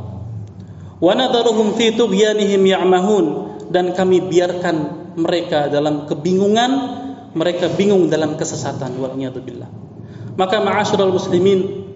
[0.99, 3.27] Wa nadharuhum fi tughyanihim ya'mahun
[3.71, 4.77] dan kami biarkan
[5.15, 6.71] mereka dalam kebingungan
[7.37, 9.69] mereka bingung dalam kesesatan waliyadzubillah.
[10.39, 11.89] Maka ma'asyiral muslimin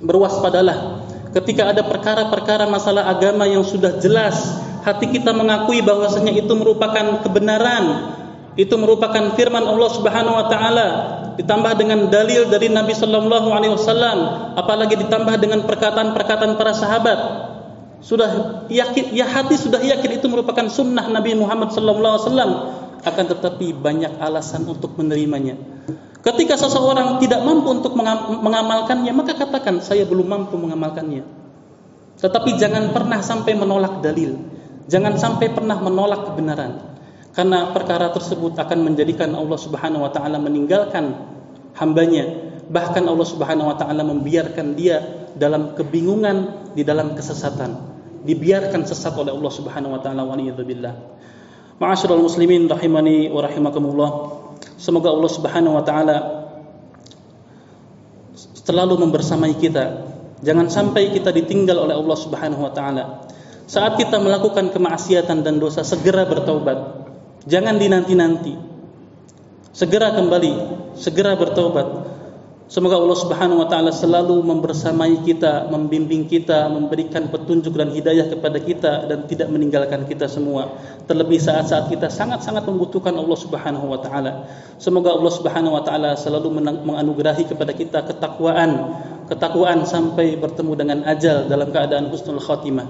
[0.00, 1.04] berwaspadalah
[1.36, 4.40] ketika ada perkara-perkara masalah agama yang sudah jelas
[4.82, 8.16] hati kita mengakui bahwasanya itu merupakan kebenaran
[8.58, 10.86] itu merupakan firman Allah Subhanahu wa taala
[11.38, 14.18] ditambah dengan dalil dari Nabi sallallahu alaihi wasallam
[14.58, 17.18] apalagi ditambah dengan perkataan-perkataan para sahabat
[18.00, 22.50] sudah yakin ya hati sudah yakin itu merupakan sunnah Nabi Muhammad sallallahu alaihi wasallam
[23.00, 25.56] akan tetapi banyak alasan untuk menerimanya.
[26.20, 31.24] Ketika seseorang tidak mampu untuk mengamalkannya, maka katakan saya belum mampu mengamalkannya.
[32.20, 34.36] Tetapi jangan pernah sampai menolak dalil.
[34.84, 36.92] Jangan sampai pernah menolak kebenaran.
[37.32, 41.14] Karena perkara tersebut akan menjadikan Allah Subhanahu wa taala meninggalkan
[41.80, 42.52] hambanya.
[42.68, 45.00] Bahkan Allah Subhanahu wa taala membiarkan dia
[45.40, 47.88] dalam kebingungan, di dalam kesesatan.
[48.28, 50.28] Dibiarkan sesat oleh Allah Subhanahu wa taala.
[51.80, 54.10] Ma'asyiral muslimin rahimani wa rahimakumullah.
[54.76, 56.16] Semoga Allah Subhanahu wa taala
[58.36, 60.12] selalu membersamai kita.
[60.44, 63.24] Jangan sampai kita ditinggal oleh Allah Subhanahu wa taala.
[63.64, 67.08] Saat kita melakukan kemaksiatan dan dosa segera bertaubat.
[67.48, 68.60] Jangan dinanti-nanti.
[69.72, 70.52] Segera kembali,
[71.00, 72.09] segera bertaubat.
[72.70, 78.62] Semoga Allah Subhanahu wa taala selalu membersamai kita, membimbing kita, memberikan petunjuk dan hidayah kepada
[78.62, 80.78] kita dan tidak meninggalkan kita semua.
[81.10, 84.46] Terlebih saat-saat kita sangat-sangat membutuhkan Allah Subhanahu wa taala.
[84.78, 88.70] Semoga Allah Subhanahu wa taala selalu menganugerahi kepada kita ketakwaan,
[89.26, 92.86] ketakwaan sampai bertemu dengan ajal dalam keadaan husnul khatimah.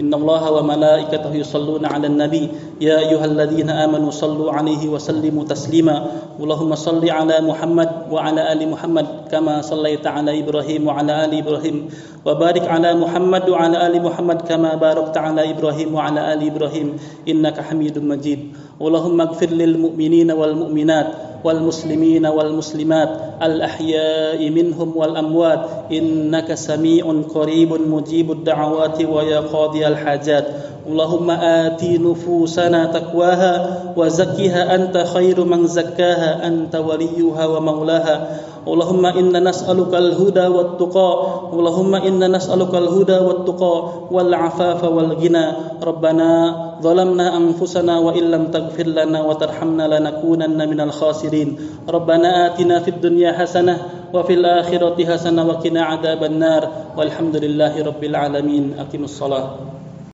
[0.00, 2.48] إن الله وملائكته يصلون على النبي.
[2.80, 6.06] يا أيها الذين آمنوا صلوا عليه وسلموا تسليما.
[6.40, 11.76] اللهم صل على محمد وعلى آل محمد كما صليت على إبراهيم وعلى آل إبراهيم.
[12.26, 16.96] وبارك على محمد وعلى آل محمد كما باركت على إبراهيم وعلى آل إبراهيم.
[17.28, 18.40] إنك حميد مجيد.
[18.80, 21.08] اللهم اغفر للمؤمنين والمؤمنات.
[21.44, 23.08] والمسلمين والمسلمات
[23.42, 25.60] الأحياء منهم والأموات.
[25.92, 30.46] إنك سميع قريب مجيب الدعوات ويا قاضي الحاجات.
[30.86, 38.40] اللهم آت نفوسنا تقواها وزكها أنت خير من زكاها أنت وليها ومولاها.
[38.62, 41.10] اللهم إنا نسألك الهدى والتقى
[41.52, 43.74] اللهم إنا نسألك الهدى والتقى
[44.10, 45.46] والعفاف والغنى.
[45.82, 46.28] ربنا
[46.82, 51.48] ظلمنا أنفسنا وإن لم تغفر لنا وترحمنا لنكونن من الخاسرين.
[51.90, 53.74] ربنا آتنا في الدنيا حسنة
[54.14, 56.68] وفي الآخرة حسنة وقنا عذاب النار.
[56.98, 58.78] والحمد لله رب العالمين.
[58.78, 59.81] أقم الصلاة.